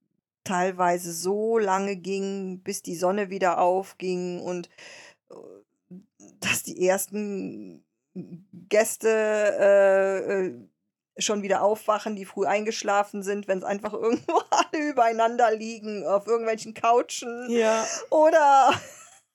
teilweise 0.43 1.12
so 1.13 1.58
lange 1.58 1.97
ging, 1.97 2.60
bis 2.63 2.82
die 2.82 2.95
Sonne 2.95 3.30
wieder 3.30 3.60
aufging 3.60 4.41
und 4.41 4.69
äh, 5.30 5.36
dass 6.39 6.63
die 6.63 6.88
ersten 6.88 7.84
Gäste 8.69 9.10
äh, 9.60 10.45
äh, 10.47 10.54
schon 11.19 11.41
wieder 11.41 11.63
aufwachen, 11.63 12.15
die 12.15 12.26
früh 12.26 12.45
eingeschlafen 12.45 13.23
sind, 13.23 13.47
wenn 13.47 13.58
es 13.60 13.63
einfach 13.63 13.93
irgendwo 13.93 14.41
alle 14.50 14.89
übereinander 14.89 15.52
liegen, 15.52 16.06
auf 16.06 16.28
irgendwelchen 16.28 16.73
Couchen 16.73 17.47
Ja. 17.50 17.86
oder 18.10 18.71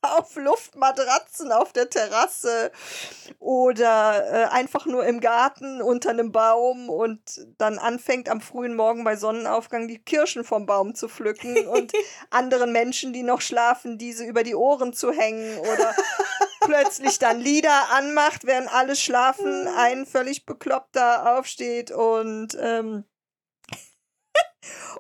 auf 0.02 0.36
Luftmatratzen 0.36 1.52
auf 1.52 1.72
der 1.72 1.88
Terrasse 1.88 2.72
oder 3.38 4.24
äh, 4.30 4.44
einfach 4.48 4.86
nur 4.86 5.04
im 5.04 5.20
Garten 5.20 5.80
unter 5.80 6.10
einem 6.10 6.32
Baum 6.32 6.88
und 6.88 7.20
dann 7.58 7.78
anfängt 7.78 8.28
am 8.28 8.40
frühen 8.40 8.74
Morgen 8.74 9.04
bei 9.04 9.16
Sonnenaufgang 9.16 9.88
die 9.88 9.98
Kirschen 9.98 10.44
vom 10.44 10.66
Baum 10.66 10.94
zu 10.94 11.08
pflücken 11.08 11.66
und 11.68 11.92
anderen 12.30 12.72
Menschen, 12.72 13.12
die 13.12 13.22
noch 13.22 13.40
schlafen, 13.40 13.98
diese 13.98 14.24
über 14.24 14.42
die 14.42 14.54
Ohren 14.54 14.92
zu 14.92 15.12
hängen 15.12 15.58
oder 15.58 15.94
plötzlich 16.60 17.18
dann 17.18 17.40
Lieder 17.40 17.90
anmacht, 17.92 18.44
während 18.44 18.72
alle 18.72 18.96
schlafen, 18.96 19.68
ein 19.68 20.06
völlig 20.06 20.46
bekloppter 20.46 21.36
aufsteht 21.38 21.90
und 21.90 22.56
ähm, 22.60 23.04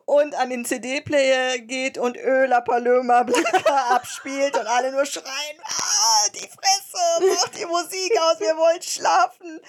und 0.04 0.34
an 0.34 0.50
den 0.50 0.64
CD-Player 0.64 1.58
geht 1.58 1.98
und 1.98 2.16
Öla 2.16 2.60
Paloma 2.60 3.22
Blanca 3.22 3.76
abspielt 3.96 4.56
und 4.58 4.66
alle 4.66 4.92
nur 4.92 5.06
schreien, 5.06 5.60
ah, 5.64 6.28
die 6.34 6.48
Fresse, 6.48 7.34
mach 7.34 7.48
die 7.50 7.66
Musik 7.66 8.12
aus, 8.20 8.40
wir 8.40 8.56
wollen 8.56 8.82
schlafen. 8.82 9.60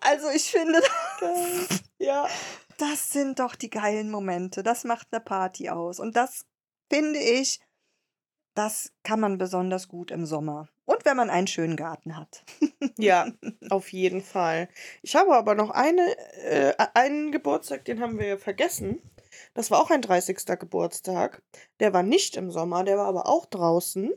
Also 0.00 0.28
ich 0.30 0.50
finde, 0.50 0.82
Ja. 1.98 2.28
das 2.78 3.10
sind 3.10 3.38
doch 3.38 3.54
die 3.54 3.70
geilen 3.70 4.10
Momente. 4.10 4.62
Das 4.62 4.84
macht 4.84 5.08
eine 5.10 5.20
Party 5.20 5.68
aus. 5.70 6.00
Und 6.00 6.16
das 6.16 6.44
finde 6.90 7.18
ich, 7.18 7.60
das 8.54 8.92
kann 9.02 9.20
man 9.20 9.38
besonders 9.38 9.86
gut 9.88 10.10
im 10.10 10.24
Sommer. 10.26 10.68
Und 10.86 11.04
wenn 11.04 11.16
man 11.16 11.30
einen 11.30 11.46
schönen 11.46 11.76
Garten 11.76 12.16
hat. 12.16 12.44
Ja, 12.96 13.26
auf 13.70 13.92
jeden 13.92 14.22
Fall. 14.22 14.68
Ich 15.02 15.14
habe 15.16 15.34
aber 15.34 15.54
noch 15.54 15.70
eine, 15.70 16.16
äh, 16.44 16.74
einen 16.94 17.32
Geburtstag, 17.32 17.84
den 17.84 18.00
haben 18.00 18.18
wir 18.18 18.38
vergessen. 18.38 19.02
Das 19.56 19.70
war 19.70 19.80
auch 19.80 19.90
ein 19.90 20.02
30. 20.02 20.36
Geburtstag. 20.60 21.42
Der 21.80 21.94
war 21.94 22.02
nicht 22.02 22.36
im 22.36 22.50
Sommer, 22.50 22.84
der 22.84 22.98
war 22.98 23.06
aber 23.06 23.26
auch 23.26 23.46
draußen. 23.46 24.12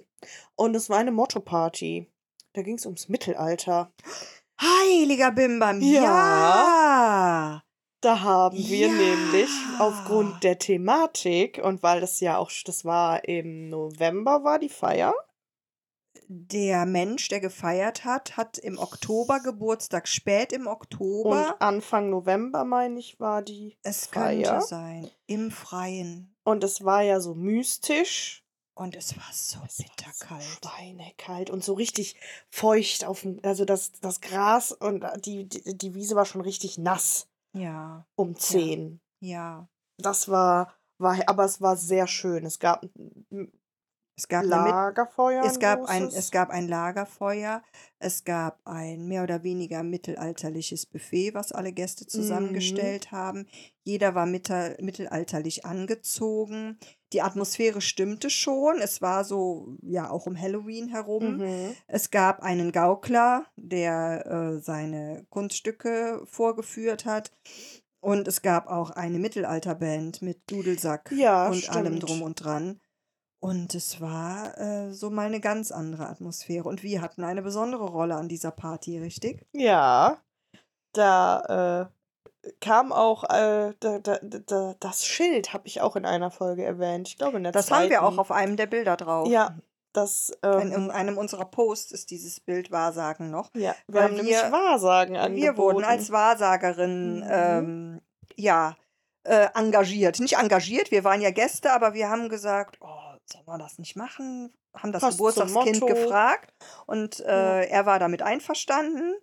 Und 0.56 0.76
es 0.76 0.90
war 0.90 0.98
eine 0.98 1.12
Motto-Party. 1.14 2.12
Da 2.54 2.62
ging 2.62 2.76
es 2.76 2.86
ums 2.86 3.08
Mittelalter. 3.08 3.94
Heiliger 4.62 5.32
Bimbam, 5.32 5.80
Ja. 5.82 6.02
ja. 6.04 7.64
Da 8.02 8.20
haben 8.22 8.58
wir 8.58 8.88
Ja. 8.88 8.94
nämlich 8.94 9.50
aufgrund 9.80 10.44
der 10.44 10.60
Thematik 10.60 11.62
und 11.64 11.84
weil 11.84 12.02
das 12.02 12.20
ja 12.20 12.38
auch, 12.38 12.52
das 12.66 12.84
war 12.84 13.24
im 13.26 13.70
November, 13.70 14.44
war 14.44 14.60
die 14.60 14.68
Feier. 14.70 15.14
Der 16.32 16.86
Mensch, 16.86 17.28
der 17.30 17.40
gefeiert 17.40 18.06
hat, 18.06 18.38
hat 18.38 18.60
im 18.60 18.78
Oktober 18.78 19.40
Geburtstag, 19.40 20.08
spät 20.08 20.54
im 20.54 20.68
Oktober. 20.68 21.56
Und 21.56 21.62
Anfang 21.62 22.12
November, 22.12 22.66
meine 22.66 23.00
ich, 23.00 23.20
war 23.20 23.42
die 23.42 23.78
es 23.82 24.06
Feier. 24.06 24.52
könnte 24.52 24.68
sein, 24.68 25.10
im 25.26 25.50
Freien. 25.50 26.36
Und 26.44 26.64
es 26.64 26.84
war 26.86 27.02
ja 27.02 27.20
so 27.20 27.34
mystisch. 27.34 28.44
Und 28.76 28.96
es 28.96 29.18
war 29.18 29.26
so 29.34 29.58
Es 29.66 29.78
bitterkalt. 29.78 30.44
So 30.62 30.70
schweinekalt 30.70 31.50
und 31.50 31.64
so 31.64 31.74
richtig 31.74 32.16
feucht 32.52 33.06
auf 33.06 33.22
dem, 33.22 33.40
also 33.42 33.66
das, 33.66 33.94
das 33.94 34.22
Gras 34.22 34.72
und 34.72 35.04
die, 35.26 35.50
die, 35.50 35.76
die 35.76 35.96
Wiese 35.96 36.16
war 36.16 36.26
schon 36.26 36.42
richtig 36.42 36.78
nass 36.78 37.28
Ja, 37.54 38.06
um 38.16 38.36
10. 38.36 39.02
ja. 39.20 39.68
Das 39.98 40.30
war, 40.30 40.76
war, 41.00 41.18
aber 41.28 41.44
es 41.44 41.60
war 41.60 41.76
sehr 41.76 42.06
schön. 42.08 42.46
Es 42.46 42.60
gab 42.60 42.86
Es 44.20 44.28
gab, 44.28 44.44
Lagerfeuer. 44.44 45.46
es, 45.46 45.60
gab 45.60 45.86
ein, 45.86 46.08
es 46.10 46.30
gab 46.32 46.50
ein 46.50 46.68
Lagerfeuer, 46.68 47.62
es 48.00 48.26
gab 48.26 48.60
ein 48.66 49.08
mehr 49.08 49.24
oder 49.24 49.44
weniger 49.44 49.82
mittelalterliches 49.82 50.86
Buffet, 50.86 51.34
was 51.34 51.54
alle 51.54 51.72
Gäste 51.72 52.04
Mhm. 52.04 52.10
zusammengestellt 52.10 53.14
haben. 53.14 53.48
Jeder 53.86 54.16
war 54.16 54.26
mittel, 54.26 54.76
mittelalterlich 54.82 55.64
angezogen. 55.66 56.78
Die 57.14 57.22
Atmosphäre 57.22 57.80
stimmte 57.80 58.30
schon. 58.30 58.80
Es 58.82 59.02
war 59.02 59.24
so, 59.24 59.78
ja, 59.82 60.10
auch 60.10 60.26
um 60.26 60.38
Halloween 60.38 60.90
herum. 60.90 61.38
Mhm. 61.38 61.76
Es 61.88 62.12
gab 62.12 62.42
einen 62.44 62.74
Gaukler, 62.74 63.46
der 63.56 64.26
äh, 64.26 64.60
seine 64.60 65.26
Kunststücke 65.30 66.22
vorgeführt 66.26 67.06
hat. 67.06 67.32
Und 68.02 68.28
es 68.30 68.42
gab 68.42 68.68
auch 68.68 68.92
eine 68.92 69.20
Mittelalterband 69.20 70.22
mit 70.22 70.50
Dudelsack 70.50 71.12
Ja, 71.16 71.48
und 71.50 71.70
allem 71.70 71.96
stimmt. 71.98 72.04
drum 72.10 72.22
und 72.22 72.36
dran. 72.36 72.80
Und 73.42 73.74
es 73.74 74.02
war 74.02 74.58
äh, 74.58 74.92
so 74.92 75.10
mal 75.10 75.28
eine 75.28 75.40
ganz 75.40 75.72
andere 75.72 76.08
Atmosphäre. 76.08 76.68
Und 76.68 76.84
wir 76.84 77.02
hatten 77.02 77.24
eine 77.24 77.42
besondere 77.42 77.86
Rolle 77.86 78.16
an 78.16 78.28
dieser 78.28 78.52
Party, 78.52 79.00
richtig? 79.00 79.46
Ja, 79.54 80.18
da 80.94 81.90
kam 82.62 82.92
auch 82.92 83.24
äh, 83.26 83.74
da, 83.80 84.00
da, 84.00 84.18
da, 84.22 84.76
das 84.80 85.06
Schild, 85.06 85.54
habe 85.54 85.68
ich 85.68 85.82
auch 85.82 85.96
in 85.96 86.06
einer 86.06 86.32
Folge 86.32 86.64
erwähnt. 86.64 87.08
Ich 87.10 87.18
glaube 87.18 87.38
in 87.38 87.44
der 87.44 87.52
Das 87.52 87.68
zweiten. 87.68 87.84
haben 87.84 87.90
wir 87.90 88.04
auch 88.04 88.18
auf 88.18 88.32
einem 88.32 88.56
der 88.58 88.66
Bilder 88.68 88.96
drauf. 88.98 89.28
Ja, 89.28 89.58
das. 89.94 90.32
In, 90.44 90.50
Ähm, 90.52 90.72
in 90.72 90.92
einem 90.92 91.18
unserer 91.18 91.46
Posts 91.46 91.92
ist 91.92 92.12
dieses 92.12 92.40
Bild 92.40 92.72
Wahrsagen 92.72 93.30
noch. 93.30 93.50
ja, 93.56 93.76
wir 93.88 94.04
haben 94.04 94.16
nämlich 94.16 94.36
Wahrsagen 94.36 95.18
angeboten. 95.18 95.42
Wir 95.42 95.58
wurden 95.58 95.84
als 95.84 96.12
Wahrsagerin 96.12 97.20
Mhm. 97.20 97.26
ähm, 97.30 98.02
ja, 98.36 98.76
äh, 99.24 99.48
engagiert. 99.54 100.20
Nicht 100.20 100.38
engagiert, 100.38 100.92
wir 100.92 101.04
waren 101.04 101.22
ja 101.22 101.32
Gäste, 101.32 101.74
aber 101.74 101.94
wir 101.94 102.10
haben 102.10 102.30
gesagt, 102.30 102.78
oh, 102.82 102.88
sollen 103.32 103.46
wir 103.48 103.58
das 103.58 103.80
nicht 103.80 103.96
machen? 103.96 104.54
Haben 104.76 104.92
das 104.92 105.02
Passt 105.02 105.18
Geburtstagskind 105.18 105.86
gefragt 105.88 106.54
und 106.86 107.20
äh, 107.22 107.26
Ja. 107.26 107.62
er 107.62 107.86
war 107.86 108.00
damit 108.00 108.22
einverstanden. 108.22 109.16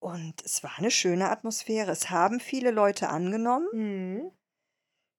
Und 0.00 0.34
es 0.44 0.62
war 0.62 0.72
eine 0.76 0.90
schöne 0.90 1.30
Atmosphäre. 1.30 1.90
Es 1.90 2.10
haben 2.10 2.38
viele 2.40 2.70
Leute 2.70 3.08
angenommen. 3.08 3.66
Mhm. 3.72 4.30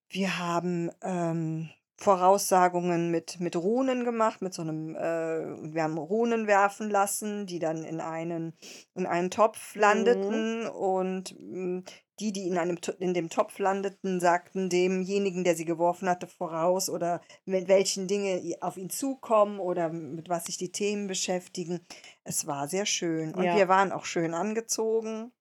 Wir 0.10 0.38
haben 0.38 0.92
ähm, 1.02 1.70
Voraussagungen 1.98 3.10
mit, 3.10 3.40
mit 3.40 3.56
Runen 3.56 4.04
gemacht, 4.04 4.42
mit 4.42 4.54
so 4.54 4.62
einem, 4.62 4.96
äh, 4.96 5.74
wir 5.74 5.82
haben 5.84 5.98
Runen 5.98 6.46
werfen 6.46 6.90
lassen, 6.90 7.48
die 7.48 7.58
dann 7.58 7.84
in 7.84 8.00
einen, 8.02 8.54
in 8.94 9.08
einen 9.08 9.32
Topf 9.32 9.76
landeten 9.76 10.68
und 10.68 11.36
mh, 11.40 11.84
die, 12.20 12.32
die 12.32 12.48
in, 12.48 12.58
einem, 12.58 12.78
in 13.00 13.14
dem 13.14 13.30
Topf 13.30 13.60
landeten, 13.60 14.20
sagten 14.20 14.70
demjenigen, 14.70 15.44
der 15.44 15.56
sie 15.56 15.66
geworfen 15.66 16.10
hatte, 16.10 16.28
voraus 16.28 16.90
oder 16.90 17.22
mit 17.46 17.68
welchen 17.68 18.08
Dinge 18.08 18.42
auf 18.62 18.78
ihn 18.78 18.90
zukommen 18.90 19.60
oder 19.60 19.90
mit 19.90 20.30
was 20.30 20.46
sich 20.46 20.58
die 20.58 20.72
Themen 20.72 21.08
beschäftigen. 21.08 21.86
Es 22.24 22.48
war 22.48 22.68
sehr 22.68 22.86
schön 22.86 23.34
und 23.36 23.44
Ja. 23.44 23.56
wir 23.56 23.68
waren 23.68 23.92
auch 23.92 24.06
schön 24.06 24.34
angezogen 24.34 25.32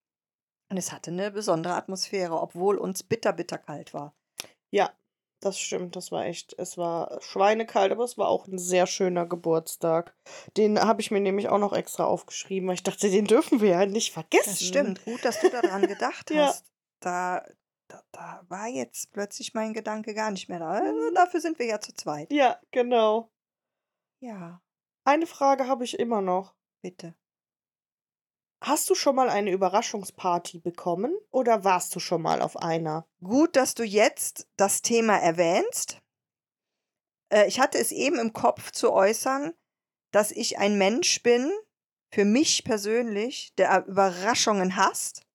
und 0.71 0.77
es 0.77 0.93
hatte 0.93 1.11
eine 1.11 1.31
besondere 1.31 1.75
Atmosphäre, 1.75 2.41
obwohl 2.41 2.79
uns 2.79 3.03
bitter, 3.03 3.33
bitter 3.33 3.59
kalt 3.59 3.95
war. 3.95 4.15
Ja, 4.71 4.93
das 5.45 5.59
stimmt. 5.59 5.97
Das 5.97 6.11
war 6.13 6.25
echt. 6.27 6.55
Es 6.59 6.77
war 6.79 7.21
schweinekalt, 7.23 7.93
aber 7.93 8.05
es 8.05 8.17
war 8.19 8.29
auch 8.29 8.47
ein 8.47 8.59
sehr 8.59 8.87
schöner 8.87 9.27
Geburtstag. 9.27 10.17
Den 10.57 10.79
habe 10.81 11.01
ich 11.01 11.11
mir 11.11 11.21
nämlich 11.21 11.49
auch 11.49 11.59
noch 11.59 11.73
extra 11.73 12.05
aufgeschrieben, 12.05 12.69
weil 12.69 12.75
ich 12.75 12.83
dachte, 12.83 13.11
den 13.11 13.27
dürfen 13.27 13.61
wir 13.61 13.71
ja 13.71 13.87
nicht 13.87 14.13
vergessen. 14.13 14.51
Das 14.51 14.61
stimmt. 14.63 15.05
Gut, 15.05 15.25
dass 15.25 15.41
du 15.41 15.51
daran 15.51 15.83
gedacht 15.89 16.31
Ja. 16.31 16.47
hast. 16.49 16.65
Da, 17.01 17.45
da, 17.89 18.03
da 18.13 18.45
war 18.49 18.67
jetzt 18.69 19.13
plötzlich 19.13 19.53
mein 19.55 19.75
Gedanke 19.75 20.15
gar 20.15 20.31
nicht 20.31 20.49
mehr 20.49 20.59
da. 20.59 20.71
Also, 20.71 21.11
dafür 21.15 21.41
sind 21.41 21.59
wir 21.59 21.67
ja 21.67 21.81
zu 21.81 21.93
zweit. 21.95 22.33
Ja, 22.33 22.59
genau. 22.71 23.31
Ja, 24.21 24.63
Eine 25.05 25.27
Frage 25.27 25.69
habe 25.69 25.85
ich 25.85 25.99
immer 25.99 26.23
noch. 26.23 26.55
bitte. 26.83 27.15
Hast 28.67 28.89
du 28.89 28.95
schon 28.95 29.15
mal 29.15 29.29
eine 29.29 29.51
Überraschungsparty 29.51 30.59
bekommen 30.59 31.15
oder 31.31 31.65
warst 31.65 31.95
du 31.95 32.01
schon 32.01 32.23
mal 32.23 32.41
auf 32.41 32.57
einer? 32.57 33.07
Gut, 33.23 33.57
dass 33.57 33.75
du 33.75 33.85
jetzt 33.85 34.49
das 34.57 34.81
Thema 34.81 35.19
erwähnst. 35.19 36.01
Äh, 37.29 37.47
ich 37.47 37.61
hatte 37.61 37.77
es 37.77 37.93
eben 37.93 38.19
im 38.19 38.33
Kopf 38.33 38.71
zu 38.71 38.91
äußern, 38.91 39.53
dass 40.13 40.31
ich 40.31 40.57
ein 40.57 40.79
Mensch 40.79 41.23
bin, 41.23 41.53
für 42.11 42.25
mich 42.25 42.65
persönlich, 42.65 43.53
der 43.59 43.85
Überraschungen 43.87 44.77
hasst. 44.77 45.27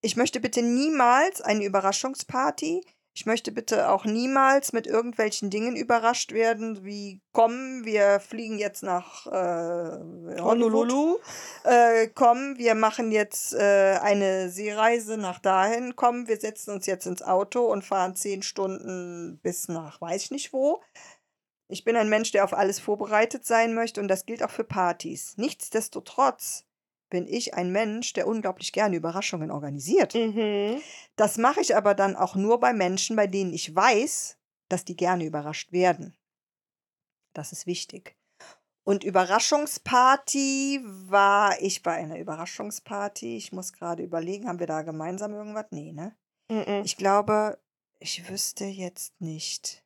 Ich 0.00 0.16
möchte 0.16 0.40
bitte 0.40 0.62
niemals 0.62 1.40
eine 1.40 1.64
Überraschungsparty. 1.64 2.84
Ich 3.12 3.26
möchte 3.26 3.50
bitte 3.50 3.90
auch 3.90 4.04
niemals 4.04 4.72
mit 4.72 4.86
irgendwelchen 4.86 5.50
Dingen 5.50 5.74
überrascht 5.74 6.32
werden, 6.32 6.84
wie 6.84 7.20
komm, 7.32 7.84
wir 7.84 8.20
fliegen 8.20 8.58
jetzt 8.58 8.82
nach 8.82 9.26
äh, 9.26 10.40
Honolulu. 10.40 11.18
Äh, 11.64 12.08
komm, 12.14 12.56
wir 12.56 12.74
machen 12.76 13.10
jetzt 13.10 13.52
äh, 13.52 13.98
eine 14.00 14.48
Seereise 14.48 15.16
nach 15.16 15.40
dahin. 15.40 15.96
Komm, 15.96 16.28
wir 16.28 16.38
setzen 16.38 16.70
uns 16.70 16.86
jetzt 16.86 17.06
ins 17.06 17.22
Auto 17.22 17.66
und 17.66 17.84
fahren 17.84 18.14
zehn 18.14 18.42
Stunden 18.42 19.40
bis 19.42 19.68
nach 19.68 20.00
weiß 20.00 20.24
ich 20.24 20.30
nicht 20.30 20.52
wo. 20.52 20.80
Ich 21.68 21.84
bin 21.84 21.96
ein 21.96 22.08
Mensch, 22.08 22.32
der 22.32 22.44
auf 22.44 22.52
alles 22.52 22.80
vorbereitet 22.80 23.44
sein 23.44 23.74
möchte 23.74 24.00
und 24.00 24.08
das 24.08 24.24
gilt 24.24 24.42
auch 24.42 24.50
für 24.50 24.64
Partys. 24.64 25.34
Nichtsdestotrotz 25.36 26.64
bin 27.10 27.26
ich 27.26 27.54
ein 27.54 27.72
Mensch, 27.72 28.12
der 28.12 28.26
unglaublich 28.26 28.72
gerne 28.72 28.96
Überraschungen 28.96 29.50
organisiert. 29.50 30.14
Mhm. 30.14 30.80
Das 31.16 31.36
mache 31.36 31.60
ich 31.60 31.76
aber 31.76 31.94
dann 31.94 32.16
auch 32.16 32.34
nur 32.34 32.60
bei 32.60 32.72
Menschen, 32.72 33.16
bei 33.16 33.26
denen 33.26 33.52
ich 33.52 33.74
weiß, 33.74 34.38
dass 34.68 34.84
die 34.84 34.96
gerne 34.96 35.24
überrascht 35.24 35.72
werden. 35.72 36.16
Das 37.34 37.52
ist 37.52 37.66
wichtig. 37.66 38.16
Und 38.84 39.04
Überraschungsparty 39.04 40.80
war 40.82 41.60
ich 41.60 41.82
bei 41.82 41.92
einer 41.92 42.18
Überraschungsparty. 42.18 43.36
Ich 43.36 43.52
muss 43.52 43.72
gerade 43.72 44.02
überlegen, 44.02 44.48
haben 44.48 44.58
wir 44.58 44.66
da 44.66 44.82
gemeinsam 44.82 45.34
irgendwas? 45.34 45.66
Nee, 45.70 45.92
ne? 45.92 46.16
Mhm. 46.50 46.82
Ich 46.84 46.96
glaube, 46.96 47.58
ich 47.98 48.28
wüsste 48.28 48.64
jetzt 48.64 49.20
nicht. 49.20 49.84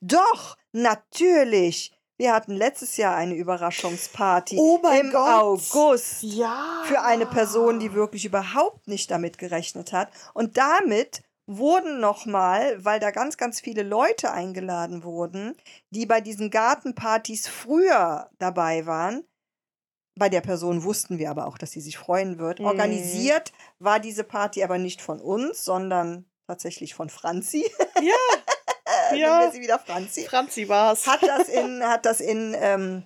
Doch, 0.00 0.56
natürlich. 0.72 1.92
Wir 2.20 2.34
hatten 2.34 2.52
letztes 2.52 2.98
Jahr 2.98 3.16
eine 3.16 3.34
Überraschungsparty 3.34 4.58
Oh 4.58 4.78
mein 4.82 5.06
im 5.06 5.10
Gott. 5.10 5.40
August 5.42 6.22
Ja. 6.22 6.82
für 6.84 7.00
eine 7.00 7.24
Person, 7.24 7.80
die 7.80 7.94
wirklich 7.94 8.26
überhaupt 8.26 8.88
nicht 8.88 9.10
damit 9.10 9.38
gerechnet 9.38 9.94
hat. 9.94 10.10
Und 10.34 10.58
damit 10.58 11.22
wurden 11.46 11.98
nochmal, 11.98 12.84
weil 12.84 13.00
da 13.00 13.10
ganz, 13.10 13.38
ganz 13.38 13.58
viele 13.58 13.82
Leute 13.82 14.32
eingeladen 14.32 15.02
wurden, 15.02 15.56
die 15.88 16.04
bei 16.04 16.20
diesen 16.20 16.50
Gartenpartys 16.50 17.48
früher 17.48 18.28
dabei 18.38 18.84
waren, 18.84 19.24
bei 20.14 20.28
der 20.28 20.42
Person 20.42 20.84
wussten 20.84 21.16
wir 21.16 21.30
aber 21.30 21.46
auch, 21.46 21.56
dass 21.56 21.70
sie 21.70 21.80
sich 21.80 21.96
freuen 21.96 22.38
wird. 22.38 22.58
Mhm. 22.60 22.66
Organisiert 22.66 23.50
war 23.78 23.98
diese 23.98 24.24
Party 24.24 24.62
aber 24.62 24.76
nicht 24.76 25.00
von 25.00 25.22
uns, 25.22 25.64
sondern 25.64 26.26
tatsächlich 26.46 26.92
von 26.94 27.08
Franzi. 27.08 27.64
Ja. 28.02 28.12
Nennen 29.10 29.22
Ja. 29.22 29.40
wir 29.40 29.52
sie 29.52 29.60
wieder 29.60 29.78
Franzi 29.78 30.24
Franzi 30.24 30.68
war's. 30.68 31.06
hat 31.06 31.22
das 31.22 31.48
in, 31.48 31.82
hat 31.84 32.06
das 32.06 32.20
in, 32.20 32.54
ähm, 32.58 33.04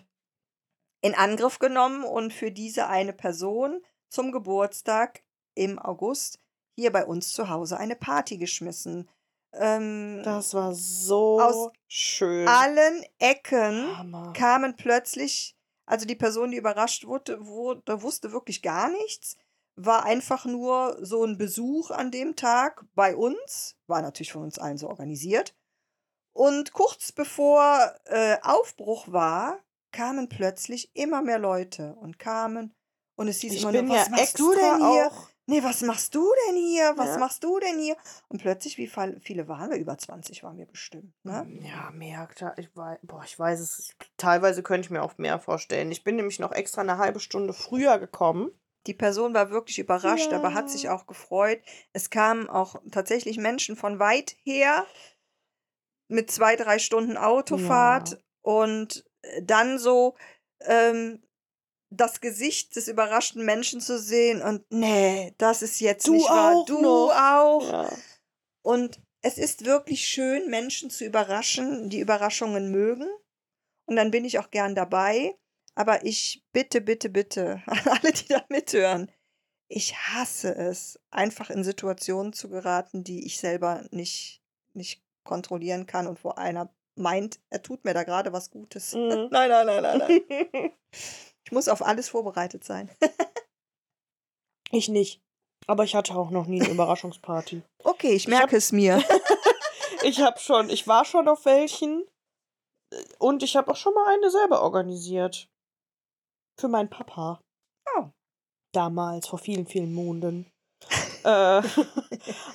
in 1.01 1.15
Angriff 1.15 1.59
genommen 1.59 2.05
und 2.05 2.33
für 2.33 2.51
diese 2.51 2.87
eine 2.89 3.13
Person 3.13 3.83
zum 4.09 4.33
Geburtstag 4.33 5.23
im 5.55 5.79
August 5.79 6.39
hier 6.77 6.91
bei 6.93 7.05
uns 7.05 7.33
zu 7.33 7.49
Hause 7.49 7.77
eine 7.79 7.97
Party 7.97 8.37
geschmissen. 8.39 9.09
Ähm, 9.53 10.23
Das 10.25 10.55
war 10.55 10.75
so 10.75 11.41
Aus 11.41 11.71
schön. 11.87 12.49
allen 12.49 13.05
Ecken 13.19 13.97
Hammer. 13.97 14.33
kamen 14.33 14.75
plötzlich, 14.77 15.57
also 15.87 16.07
die 16.07 16.17
Person, 16.17 16.51
die 16.51 16.57
überrascht 16.57 17.07
wurde, 17.07 17.47
wurde, 17.47 18.03
wusste 18.03 18.33
wirklich 18.33 18.63
gar 18.63 18.89
nichts, 18.89 19.37
war 19.77 20.05
einfach 20.05 20.45
nur 20.45 20.99
so 21.05 21.25
ein 21.25 21.37
Besuch 21.39 21.91
an 21.91 22.11
dem 22.11 22.35
Tag 22.37 22.85
bei 22.95 23.15
uns, 23.15 23.77
war 23.87 24.03
natürlich 24.03 24.33
von 24.33 24.43
uns 24.43 24.59
allen 24.59 24.79
so 24.79 24.89
organisiert. 24.89 25.55
Und 26.35 26.73
kurz 26.73 27.13
bevor 27.13 27.95
äh, 28.07 28.37
Aufbruch 28.43 29.11
war, 29.11 29.61
kamen 29.93 30.29
plötzlich 30.29 30.91
immer 30.95 31.23
mehr 31.23 31.39
Leute 31.39 31.95
und 32.01 32.19
kamen 32.19 32.75
und 33.17 33.29
es 33.29 33.41
hieß 33.41 33.55
Ich 33.55 33.63
immer 33.63 33.73
nur, 33.73 33.89
was 33.89 34.07
ja 34.07 34.11
machst 34.11 34.39
du 34.41 34.53
denn 34.53 34.77
hier? 34.79 35.07
auch. 35.07 35.29
Nee, 35.47 35.63
was 35.63 35.83
machst 35.83 36.15
du 36.15 36.29
denn 36.49 36.57
hier? 36.57 36.95
Was 36.97 37.11
Ja. 37.11 37.19
machst 37.19 37.45
du 37.45 37.61
denn 37.61 37.79
hier? 37.79 37.97
Und 38.29 38.41
plötzlich, 38.41 38.79
wie 38.79 38.91
viele 39.23 39.47
waren 39.47 39.71
wir? 39.71 39.77
Über 39.77 39.97
20 39.97 40.43
waren 40.43 40.57
wir 40.59 40.67
bestimmt. 40.67 41.13
Ne? 41.23 41.47
Ja, 41.63 41.91
mehr. 41.93 42.29
Ich 42.57 42.75
weiß, 42.75 42.99
boah, 43.03 43.23
ich 43.25 43.39
weiß 43.39 43.61
es. 43.61 43.95
Teilweise 44.17 44.63
könnte 44.63 44.87
ich 44.87 44.91
mir 44.91 45.03
auch 45.03 45.19
mehr 45.19 45.39
vorstellen. 45.39 45.93
Ich 45.93 46.03
bin 46.03 46.17
nämlich 46.17 46.39
noch 46.41 46.51
extra 46.51 46.81
eine 46.81 46.99
halbe 46.99 47.21
Stunde 47.21 47.53
früher 47.53 47.99
gekommen. 47.99 48.51
Die 48.87 48.95
Person 48.95 49.33
war 49.35 49.51
wirklich 49.51 49.79
überrascht, 49.79 50.33
aber 50.33 50.53
hat 50.55 50.71
sich 50.71 50.85
Ja. 50.85 50.95
auch 50.95 51.07
gefreut. 51.07 51.61
Es 51.93 52.11
kamen 52.11 52.49
auch 52.49 52.77
tatsächlich 52.91 53.37
Menschen 53.39 53.77
von 53.77 53.99
weit 53.99 54.37
her 54.45 54.87
mit 56.09 56.31
zwei, 56.31 56.57
drei 56.57 56.79
Stunden 56.79 57.17
Autofahrt 57.17 58.11
Ja. 58.13 58.19
und 58.43 59.05
äh, 59.23 59.43
dann 59.43 59.79
so 59.79 60.17
ähm, 60.61 61.23
das 61.91 62.21
Gesicht 62.21 62.75
des 62.77 62.89
überraschten 62.89 63.45
Menschen 63.45 63.81
zu 63.81 63.99
sehen 63.99 64.43
und 64.43 64.65
nee, 64.71 65.35
das 65.39 65.63
ist 65.63 65.81
jetzt 65.81 66.07
Du 66.09 66.15
nicht 66.15 66.29
wahr. 66.29 66.65
Du 66.67 66.81
noch. 66.83 67.11
auch. 67.15 67.69
Ja. 67.71 67.93
Und 68.63 69.01
es 69.23 69.39
ist 69.39 69.65
wirklich 69.65 70.07
schön, 70.07 70.51
Menschen 70.51 70.91
zu 70.91 71.05
überraschen, 71.05 71.89
die 71.91 72.01
Überraschungen 72.01 72.71
mögen. 72.71 73.09
Und 73.87 73.97
dann 73.97 74.11
bin 74.11 74.25
ich 74.25 74.39
auch 74.39 74.51
gern 74.51 74.75
dabei. 74.75 75.35
Aber 75.77 76.05
ich 76.05 76.45
bitte, 76.53 76.81
bitte, 76.81 77.09
bitte 77.11 77.63
an 77.67 77.79
alle, 77.87 78.13
die 78.13 78.29
da 78.29 78.45
mithören, 78.49 79.11
ich 79.69 79.95
hasse 79.97 80.55
es, 80.55 80.99
einfach 81.11 81.51
in 81.51 81.65
Situationen 81.65 82.33
zu 82.33 82.49
geraten, 82.49 83.05
die 83.05 83.25
ich 83.27 83.39
selber 83.39 83.87
nicht, 83.91 84.43
nicht 84.73 85.04
kontrollieren 85.25 85.87
kann 85.87 86.07
und 86.07 86.23
wo 86.25 86.31
einer 86.31 86.69
meint, 86.97 87.41
er 87.51 87.63
tut 87.63 87.85
mir 87.85 87.95
da 87.95 88.05
gerade 88.05 88.33
was 88.33 88.51
Gutes. 88.51 88.95
Mhm. 88.95 89.29
Nein, 89.31 89.49
nein, 89.51 89.67
nein, 89.67 89.83
nein, 89.83 89.99
nein. 90.53 90.73
Ich 91.47 91.53
muss 91.53 91.69
auf 91.69 91.85
alles 91.85 92.09
vorbereitet 92.09 92.65
sein. 92.65 92.91
ich 94.71 94.89
nicht. 94.89 95.21
Aber 95.67 95.85
ich 95.85 95.95
hatte 95.95 96.15
auch 96.15 96.31
noch 96.31 96.47
nie 96.47 96.63
eine 96.63 96.71
Überraschungsparty. 96.71 97.63
Okay, 97.83 98.13
ich 98.13 98.27
Ich 98.27 98.33
hab- 98.33 98.39
merke 98.41 98.57
es 98.57 98.73
mir. 98.73 99.03
Ich 100.03 100.21
habe 100.21 100.39
schon, 100.39 100.69
ich 100.71 100.87
war 100.87 101.05
schon 101.05 101.29
auf 101.29 101.45
welchen 101.47 102.05
äh, 102.93 103.03
und 103.19 103.43
ich 103.43 103.57
habe 103.57 103.71
auch 103.73 103.77
schon 103.77 103.95
mal 103.95 104.07
eine 104.15 104.31
selber 104.31 104.63
organisiert. 104.63 105.49
Für 106.61 106.69
meinen 106.69 106.91
Papa. 106.91 107.41
Oh. 107.97 108.09
Damals, 108.75 109.27
vor 109.29 109.39
vielen, 109.39 109.67
vielen 109.67 109.93
Monden. 109.95 110.51
äh, 111.25 111.63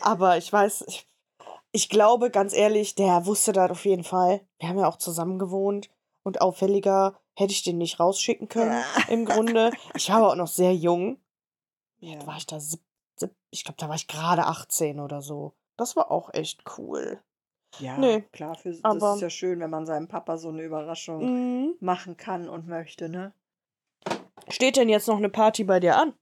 aber 0.02 0.38
ich 0.38 0.52
weiß, 0.54 0.84
ich, 0.88 1.08
ich 1.72 1.90
glaube, 1.90 2.32
ganz 2.32 2.54
ehrlich, 2.54 2.96
der 2.96 3.26
wusste 3.26 3.52
das 3.54 3.72
auf 3.72 3.86
jeden 3.86 4.04
Fall. 4.04 4.42
Wir 4.60 4.70
haben 4.70 4.80
ja 4.80 4.88
auch 4.88 4.98
zusammen 4.98 5.40
gewohnt 5.40 5.90
und 6.24 6.42
auffälliger 6.42 7.20
hätte 7.36 7.54
ich 7.54 7.64
den 7.64 7.78
nicht 7.78 8.00
rausschicken 8.00 8.48
können, 8.50 8.84
im 9.08 9.26
Grunde. 9.26 9.72
Ich 9.96 10.10
war 10.10 10.18
aber 10.18 10.32
auch 10.32 10.36
noch 10.36 10.48
sehr 10.48 10.76
jung. 10.76 11.20
Ja. 12.00 12.26
War 12.28 12.38
ich 12.38 12.46
da 12.46 12.60
ich 13.52 13.64
glaube, 13.64 13.78
da 13.78 13.90
war 13.90 13.96
ich 13.96 14.08
gerade 14.08 14.46
18 14.46 15.00
oder 15.00 15.22
so. 15.22 15.54
Das 15.76 15.96
war 15.96 16.12
auch 16.12 16.34
echt 16.34 16.64
cool. 16.78 17.20
Ja, 17.80 17.98
Nee, 17.98 18.22
klar, 18.32 18.56
für, 18.56 18.72
das 18.72 18.84
aber- 18.84 19.16
ist 19.16 19.22
ja 19.22 19.30
schön, 19.30 19.60
wenn 19.60 19.70
man 19.70 19.86
seinem 19.86 20.08
Papa 20.08 20.38
so 20.38 20.50
eine 20.50 20.64
Überraschung 20.64 21.24
Mhm. 21.66 21.74
machen 21.80 22.16
kann 22.18 22.48
und 22.50 22.68
möchte, 22.68 23.10
ne? 23.10 23.34
Steht 24.50 24.78
denn 24.78 24.90
jetzt 24.90 25.08
noch 25.08 25.18
eine 25.18 25.30
Party 25.30 25.64
bei 25.64 25.80
dir 25.80 25.98
an? 25.98 26.14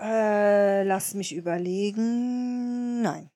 Äh, 0.00 0.82
lass 0.84 1.14
mich 1.14 1.34
überlegen. 1.34 3.02
Nein. 3.02 3.30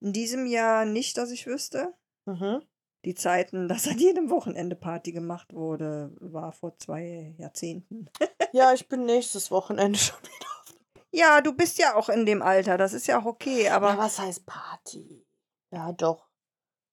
In 0.00 0.12
diesem 0.12 0.46
Jahr 0.46 0.84
nicht, 0.84 1.16
dass 1.16 1.30
ich 1.30 1.46
wüsste. 1.46 1.94
Mhm. 2.26 2.62
Die 3.04 3.14
Zeiten, 3.14 3.68
dass 3.68 3.86
an 3.88 3.98
jedem 3.98 4.30
Wochenende 4.30 4.76
Party 4.76 5.12
gemacht 5.12 5.54
wurde, 5.54 6.14
war 6.20 6.52
vor 6.52 6.76
zwei 6.78 7.34
Jahrzehnten. 7.38 8.10
Ja, 8.52 8.72
ich 8.72 8.88
bin 8.88 9.04
nächstes 9.04 9.50
Wochenende 9.50 9.98
schon 9.98 10.18
wieder. 10.22 11.04
Ja, 11.10 11.40
du 11.40 11.52
bist 11.52 11.78
ja 11.78 11.94
auch 11.94 12.08
in 12.08 12.24
dem 12.24 12.40
Alter, 12.40 12.78
das 12.78 12.94
ist 12.94 13.06
ja 13.06 13.20
auch 13.20 13.26
okay, 13.26 13.68
aber 13.68 13.90
Aber 13.90 14.02
was 14.04 14.18
heißt 14.18 14.46
Party? 14.46 15.26
Ja, 15.72 15.92
doch. 15.92 16.30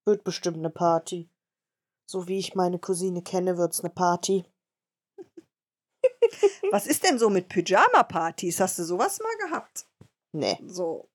Wird 0.05 0.23
bestimmt 0.23 0.57
eine 0.57 0.71
Party. 0.71 1.29
So 2.09 2.27
wie 2.27 2.37
ich 2.39 2.55
meine 2.55 2.79
Cousine 2.79 3.21
kenne, 3.21 3.57
wird's 3.57 3.79
eine 3.79 3.91
Party. 3.91 4.43
was 6.71 6.87
ist 6.87 7.03
denn 7.03 7.19
so 7.19 7.29
mit 7.29 7.47
Pyjama-Partys? 7.47 8.59
Hast 8.59 8.79
du 8.79 8.83
sowas 8.83 9.19
mal 9.19 9.47
gehabt? 9.47 9.87
Nee. 10.33 10.57
So. 10.65 11.09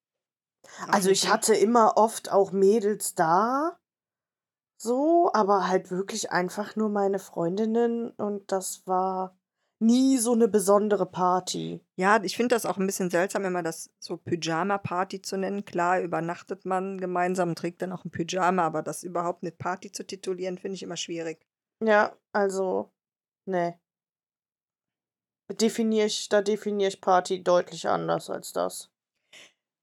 Also 0.89 1.11
ich 1.11 1.29
hatte 1.29 1.55
immer 1.55 1.97
oft 1.97 2.31
auch 2.31 2.53
Mädels 2.53 3.15
da. 3.15 3.79
So, 4.81 5.31
aber 5.35 5.67
halt 5.67 5.91
wirklich 5.91 6.31
einfach 6.31 6.77
nur 6.77 6.89
meine 6.89 7.19
Freundinnen 7.19 8.11
und 8.11 8.53
das 8.53 8.87
war 8.87 9.37
nie 9.81 10.19
so 10.19 10.33
eine 10.33 10.49
besondere 10.49 11.07
Party. 11.07 11.81
Ja, 11.97 12.23
ich 12.23 12.37
finde 12.37 12.55
das 12.55 12.67
auch 12.67 12.79
ein 12.79 12.87
bisschen 12.87 13.11
seltsam, 13.11 13.45
immer 13.45 13.63
das 13.63 13.91
so 13.99 14.17
Pyjama-Party 14.17 15.23
zu 15.23 15.37
nennen. 15.37 15.65
Klar, 15.65 16.01
übernachtet 16.01 16.65
man 16.65 16.99
gemeinsam, 16.99 17.55
trägt 17.55 17.83
dann 17.83 17.93
auch 17.93 18.05
ein 18.05 18.11
Pyjama, 18.11 18.65
aber 18.65 18.83
das 18.83 19.03
überhaupt 19.03 19.43
mit 19.43 19.59
Party 19.59 19.91
zu 19.91 20.07
titulieren, 20.07 20.59
finde 20.59 20.77
ich 20.77 20.83
immer 20.83 20.97
schwierig. 20.97 21.45
Ja, 21.83 22.17
also, 22.33 22.93
nee. 23.47 23.75
Definiere 25.51 26.07
ich, 26.07 26.29
da 26.29 26.43
definiere 26.43 26.89
ich 26.89 27.01
Party 27.01 27.43
deutlich 27.43 27.89
anders 27.89 28.31
als 28.31 28.53
das. 28.53 28.91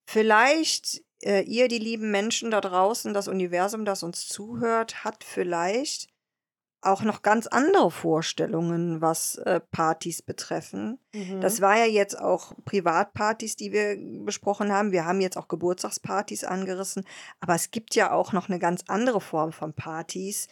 Vielleicht, 0.06 1.04
äh, 1.24 1.42
ihr, 1.44 1.68
die 1.68 1.80
lieben 1.80 2.12
Menschen 2.12 2.52
da 2.52 2.62
draußen, 2.62 3.14
das 3.14 3.28
Universum, 3.28 3.86
das 3.86 4.04
uns 4.04 4.28
zuhört, 4.28 5.04
hat 5.04 5.24
vielleicht 5.24 6.10
auch 6.82 7.02
noch 7.02 7.24
ganz 7.24 7.48
andere 7.48 7.90
Vorstellungen, 7.90 9.02
was 9.02 9.36
äh, 9.40 9.60
Partys 9.72 10.22
betreffen. 10.22 11.00
Das 11.42 11.58
Mhm. 11.58 11.64
war 11.64 11.78
ja 11.80 11.86
jetzt 11.86 12.20
auch 12.20 12.54
Privatpartys, 12.64 13.56
die 13.56 13.72
wir 13.72 13.98
besprochen 14.24 14.72
haben. 14.72 14.92
Wir 14.92 15.06
haben 15.06 15.20
jetzt 15.20 15.36
auch 15.36 15.48
Geburtstagspartys 15.48 16.44
angerissen. 16.44 17.04
Aber 17.40 17.56
es 17.56 17.72
gibt 17.72 17.96
ja 17.96 18.12
auch 18.12 18.34
noch 18.34 18.50
eine 18.50 18.60
ganz 18.60 18.84
andere 18.88 19.20
Form 19.20 19.52
von 19.52 19.74
Partys. 19.74 20.48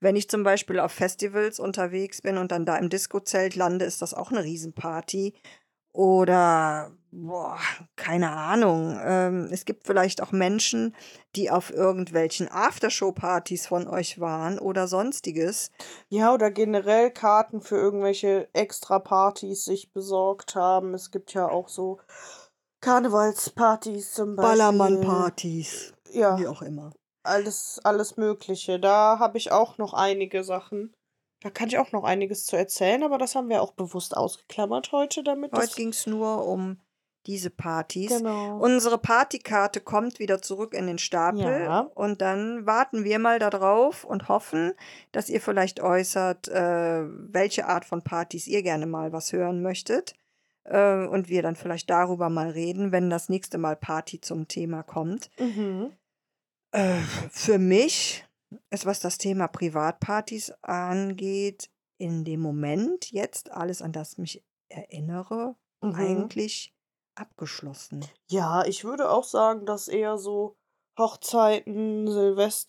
Wenn 0.00 0.16
ich 0.16 0.30
zum 0.30 0.42
Beispiel 0.42 0.80
auf 0.80 0.92
Festivals 0.92 1.60
unterwegs 1.60 2.22
bin 2.22 2.38
und 2.38 2.50
dann 2.50 2.64
da 2.64 2.76
im 2.76 2.88
Disco-Zelt 2.88 3.54
lande, 3.54 3.84
ist 3.84 4.00
das 4.00 4.14
auch 4.14 4.30
eine 4.30 4.42
Riesenparty. 4.42 5.34
Oder, 5.92 6.92
boah, 7.14 7.58
keine 7.96 8.30
Ahnung. 8.32 8.98
Ähm, 9.02 9.48
es 9.52 9.64
gibt 9.64 9.86
vielleicht 9.86 10.22
auch 10.22 10.32
Menschen, 10.32 10.94
die 11.36 11.50
auf 11.50 11.70
irgendwelchen 11.72 12.48
Aftershow-Partys 12.50 13.66
von 13.66 13.86
euch 13.86 14.20
waren 14.20 14.58
oder 14.58 14.88
sonstiges. 14.88 15.70
Ja, 16.08 16.34
oder 16.34 16.50
generell 16.50 17.10
Karten 17.10 17.60
für 17.60 17.76
irgendwelche 17.76 18.48
Extra-Partys 18.52 19.64
sich 19.64 19.92
besorgt 19.92 20.54
haben. 20.54 20.94
Es 20.94 21.10
gibt 21.10 21.32
ja 21.34 21.48
auch 21.48 21.68
so 21.68 22.00
Karnevalspartys 22.80 24.12
zum 24.12 24.36
Beispiel. 24.36 24.50
Ballermann-Partys, 24.50 25.94
Ja, 26.10 26.38
wie 26.38 26.46
auch 26.46 26.62
immer. 26.62 26.92
alles, 27.22 27.80
alles 27.84 28.16
Mögliche. 28.16 28.78
Da 28.78 29.18
habe 29.18 29.38
ich 29.38 29.52
auch 29.52 29.78
noch 29.78 29.94
einige 29.94 30.44
Sachen. 30.44 30.92
Da 31.42 31.50
kann 31.50 31.68
ich 31.68 31.78
auch 31.78 31.92
noch 31.92 32.04
einiges 32.04 32.46
zu 32.46 32.56
erzählen, 32.56 33.02
aber 33.02 33.18
das 33.18 33.34
haben 33.34 33.50
wir 33.50 33.60
auch 33.62 33.72
bewusst 33.72 34.16
ausgeklammert 34.16 34.92
heute, 34.92 35.22
damit 35.22 35.52
Heute 35.52 35.74
ging 35.74 35.90
es 35.90 36.06
nur 36.06 36.46
um 36.46 36.78
diese 37.26 37.50
Partys. 37.50 38.08
Genau. 38.18 38.58
Unsere 38.58 38.98
Partykarte 38.98 39.80
kommt 39.80 40.18
wieder 40.18 40.40
zurück 40.42 40.74
in 40.74 40.86
den 40.86 40.98
Stapel 40.98 41.40
Ja. 41.64 41.80
und 41.94 42.20
dann 42.20 42.66
warten 42.66 43.04
wir 43.04 43.18
mal 43.18 43.38
darauf 43.38 44.04
und 44.04 44.28
hoffen, 44.28 44.72
dass 45.12 45.28
ihr 45.28 45.40
vielleicht 45.40 45.80
äußert, 45.80 46.48
äh, 46.48 47.02
welche 47.06 47.66
Art 47.66 47.84
von 47.84 48.02
Partys 48.02 48.46
ihr 48.46 48.62
gerne 48.62 48.86
mal 48.86 49.12
was 49.12 49.32
hören 49.32 49.62
möchtet. 49.62 50.14
Äh, 50.64 51.06
und 51.06 51.28
wir 51.28 51.42
dann 51.42 51.56
vielleicht 51.56 51.90
darüber 51.90 52.30
mal 52.30 52.48
reden, 52.50 52.90
wenn 52.90 53.10
das 53.10 53.28
nächste 53.28 53.58
Mal 53.58 53.76
Party 53.76 54.20
zum 54.20 54.48
Thema 54.48 54.82
kommt. 54.82 55.30
Mhm. 55.38 55.92
Äh, 56.72 57.00
für 57.30 57.58
mich 57.58 58.24
ist, 58.70 58.86
was 58.86 59.00
das 59.00 59.18
Thema 59.18 59.46
Privatpartys 59.48 60.52
angeht, 60.62 61.68
in 61.98 62.24
dem 62.24 62.40
Moment 62.40 63.10
jetzt 63.12 63.50
alles, 63.52 63.82
an 63.82 63.92
das 63.92 64.18
mich 64.18 64.42
erinnere, 64.68 65.54
Mhm. 65.82 65.94
eigentlich 65.94 66.73
abgeschlossen. 67.16 68.04
Ja, 68.30 68.64
ich 68.64 68.84
würde 68.84 69.10
auch 69.10 69.24
sagen, 69.24 69.66
dass 69.66 69.88
eher 69.88 70.18
so 70.18 70.56
Hochzeiten, 70.98 72.06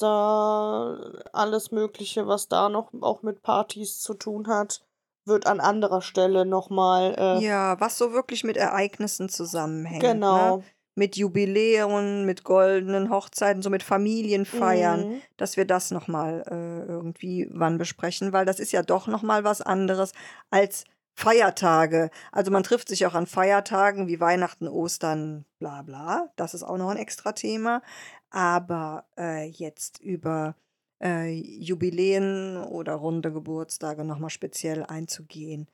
Silvester, 0.09 1.23
alles 1.33 1.71
Mögliche, 1.71 2.27
was 2.27 2.47
da 2.47 2.69
noch 2.69 2.91
auch 3.01 3.21
mit 3.21 3.41
Partys 3.41 3.99
zu 3.99 4.13
tun 4.13 4.47
hat, 4.47 4.83
wird 5.25 5.47
an 5.47 5.59
anderer 5.59 6.01
Stelle 6.01 6.45
nochmal. 6.45 7.15
Äh, 7.17 7.43
Ja, 7.43 7.79
was 7.79 7.97
so 7.97 8.13
wirklich 8.13 8.43
mit 8.43 8.57
Ereignissen 8.57 9.29
zusammenhängt. 9.29 10.01
genau. 10.01 10.57
Ne? 10.57 10.63
Mit 10.97 11.17
Jubiläen, 11.17 12.25
mit 12.25 12.45
goldenen 12.45 13.09
Hochzeiten, 13.09 13.61
so 13.61 13.69
mit 13.69 13.83
Familienfeiern, 13.83 15.09
Mhm. 15.09 15.21
dass 15.35 15.57
wir 15.57 15.65
das 15.65 15.91
nochmal 15.91 16.45
äh, 16.49 16.89
irgendwie 16.89 17.49
wann 17.51 17.77
besprechen, 17.77 18.31
weil 18.31 18.45
das 18.45 18.59
ist 18.61 18.71
ja 18.71 18.81
doch 18.81 19.07
nochmal 19.07 19.43
was 19.43 19.61
anderes 19.61 20.13
als 20.51 20.85
Feiertage. 21.15 22.11
Also 22.31 22.51
man 22.51 22.63
trifft 22.63 22.89
sich 22.89 23.05
auch 23.05 23.13
an 23.13 23.25
Feiertagen 23.25 24.07
wie 24.07 24.19
Weihnachten, 24.19 24.67
Ostern, 24.67 25.45
bla 25.59 25.81
bla. 25.81 26.29
Das 26.35 26.53
ist 26.53 26.63
auch 26.63 26.77
noch 26.77 26.89
ein 26.89 26.97
extra 26.97 27.31
Thema. 27.31 27.81
Aber 28.29 29.05
äh, 29.17 29.47
jetzt 29.47 29.99
über 30.01 30.55
äh, 31.01 31.31
Jubiläen 31.31 32.57
oder 32.57 32.95
runde 32.95 33.31
Geburtstage 33.31 34.03
nochmal 34.03 34.29
speziell 34.29 34.83
einzugehen, 34.83 35.69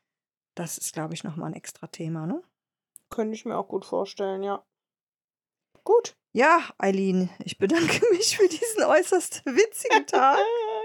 das 0.55 0.77
ist, 0.77 0.93
glaube 0.93 1.15
ich, 1.15 1.23
nochmal 1.23 1.51
ein 1.51 1.55
extra 1.55 1.87
Thema, 1.87 2.27
ne? 2.27 2.43
Könnte 3.09 3.33
ich 3.33 3.45
mir 3.45 3.57
auch 3.57 3.67
gut 3.67 3.85
vorstellen, 3.85 4.43
ja. 4.43 4.63
Gut. 5.83 6.15
Ja, 6.33 6.61
Eileen, 6.77 7.29
ich 7.43 7.57
bedanke 7.57 8.01
mich 8.11 8.37
für 8.37 8.47
diesen 8.47 8.83
äußerst 8.83 9.45
witzigen 9.45 10.05
Tag. 10.05 10.37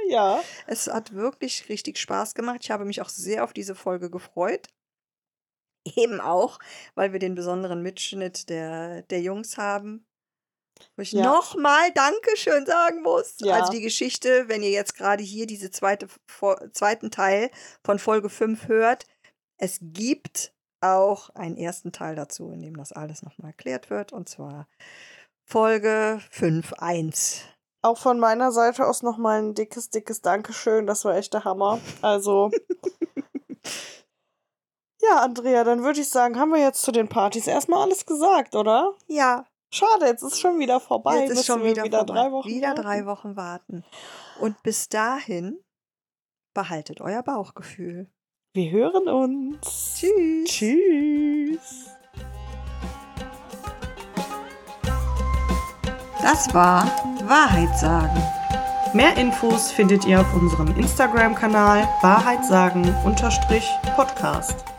Ja. 0.08 0.42
Es 0.66 0.86
hat 0.86 1.14
wirklich 1.14 1.68
richtig 1.68 1.98
Spaß 1.98 2.34
gemacht. 2.34 2.58
Ich 2.62 2.70
habe 2.70 2.84
mich 2.84 3.00
auch 3.00 3.08
sehr 3.08 3.44
auf 3.44 3.52
diese 3.52 3.74
Folge 3.74 4.10
gefreut. 4.10 4.68
Eben 5.94 6.20
auch, 6.20 6.58
weil 6.94 7.12
wir 7.12 7.20
den 7.20 7.34
besonderen 7.34 7.82
Mitschnitt 7.82 8.48
der, 8.48 9.02
der 9.02 9.20
Jungs 9.20 9.56
haben. 9.56 10.04
Wo 10.96 11.02
ich 11.02 11.12
Ja. 11.12 11.22
nochmal 11.22 11.90
Dankeschön 11.92 12.66
sagen 12.66 13.02
muss. 13.02 13.36
Ja. 13.38 13.54
Also 13.54 13.72
die 13.72 13.80
Geschichte, 13.80 14.48
wenn 14.48 14.62
ihr 14.62 14.70
jetzt 14.70 14.94
gerade 14.96 15.22
hier 15.22 15.46
diese 15.46 15.70
zweite, 15.70 16.08
zweiten 16.72 17.10
Teil 17.10 17.50
von 17.84 17.98
Folge 17.98 18.28
5 18.28 18.68
hört, 18.68 19.06
es 19.58 19.78
gibt 19.80 20.52
auch 20.82 21.30
einen 21.30 21.56
ersten 21.56 21.92
Teil 21.92 22.14
dazu, 22.16 22.50
in 22.50 22.60
dem 22.60 22.76
das 22.76 22.92
alles 22.92 23.22
nochmal 23.22 23.52
erklärt 23.52 23.88
wird. 23.88 24.12
Und 24.12 24.28
zwar 24.28 24.68
Folge 25.48 26.20
5.1. 26.30 27.42
Auch 27.86 27.98
von 27.98 28.18
meiner 28.18 28.50
Seite 28.50 28.84
aus 28.84 29.04
nochmal 29.04 29.40
ein 29.40 29.54
dickes, 29.54 29.90
dickes 29.90 30.20
Dankeschön. 30.20 30.88
Das 30.88 31.04
war 31.04 31.14
echt 31.14 31.32
der 31.34 31.44
Hammer. 31.44 31.78
Also. 32.02 32.50
ja, 35.00 35.20
Andrea, 35.20 35.62
dann 35.62 35.84
würde 35.84 36.00
ich 36.00 36.08
sagen, 36.08 36.36
haben 36.36 36.50
wir 36.50 36.60
jetzt 36.60 36.82
zu 36.82 36.90
den 36.90 37.08
Partys 37.08 37.46
erstmal 37.46 37.82
alles 37.82 38.04
gesagt, 38.04 38.56
oder? 38.56 38.96
Ja, 39.06 39.46
Schade, 39.72 40.06
jetzt 40.06 40.22
ist 40.22 40.40
schon 40.40 40.58
wieder 40.58 40.80
vorbei. 40.80 41.20
Jetzt 41.20 41.30
ist 41.30 41.36
Müssen 41.36 41.46
schon 41.46 41.62
wir 41.62 41.70
wieder, 41.70 41.84
wieder 41.84 41.98
vorbei. 41.98 42.14
drei 42.14 42.32
Wochen. 42.32 42.48
Wieder 42.48 42.68
warten. 42.68 42.82
drei 42.82 43.06
Wochen 43.06 43.36
warten. 43.36 43.84
Und 44.40 44.60
bis 44.64 44.88
dahin 44.88 45.60
behaltet 46.54 47.00
euer 47.00 47.22
Bauchgefühl. 47.22 48.10
Wir 48.52 48.70
hören 48.72 49.08
uns. 49.08 49.94
Tschüss. 50.00 50.50
Tschüss. 50.50 51.86
Das 56.22 56.52
war 56.52 56.90
Wahrheit 57.28 57.76
sagen. 57.78 58.22
Mehr 58.92 59.16
Infos 59.16 59.72
findet 59.72 60.06
ihr 60.06 60.20
auf 60.20 60.32
unserem 60.34 60.68
Instagram-Kanal 60.76 61.88
Wahrheit 62.00 62.44
sagen 62.44 62.94
Podcast. 63.96 64.75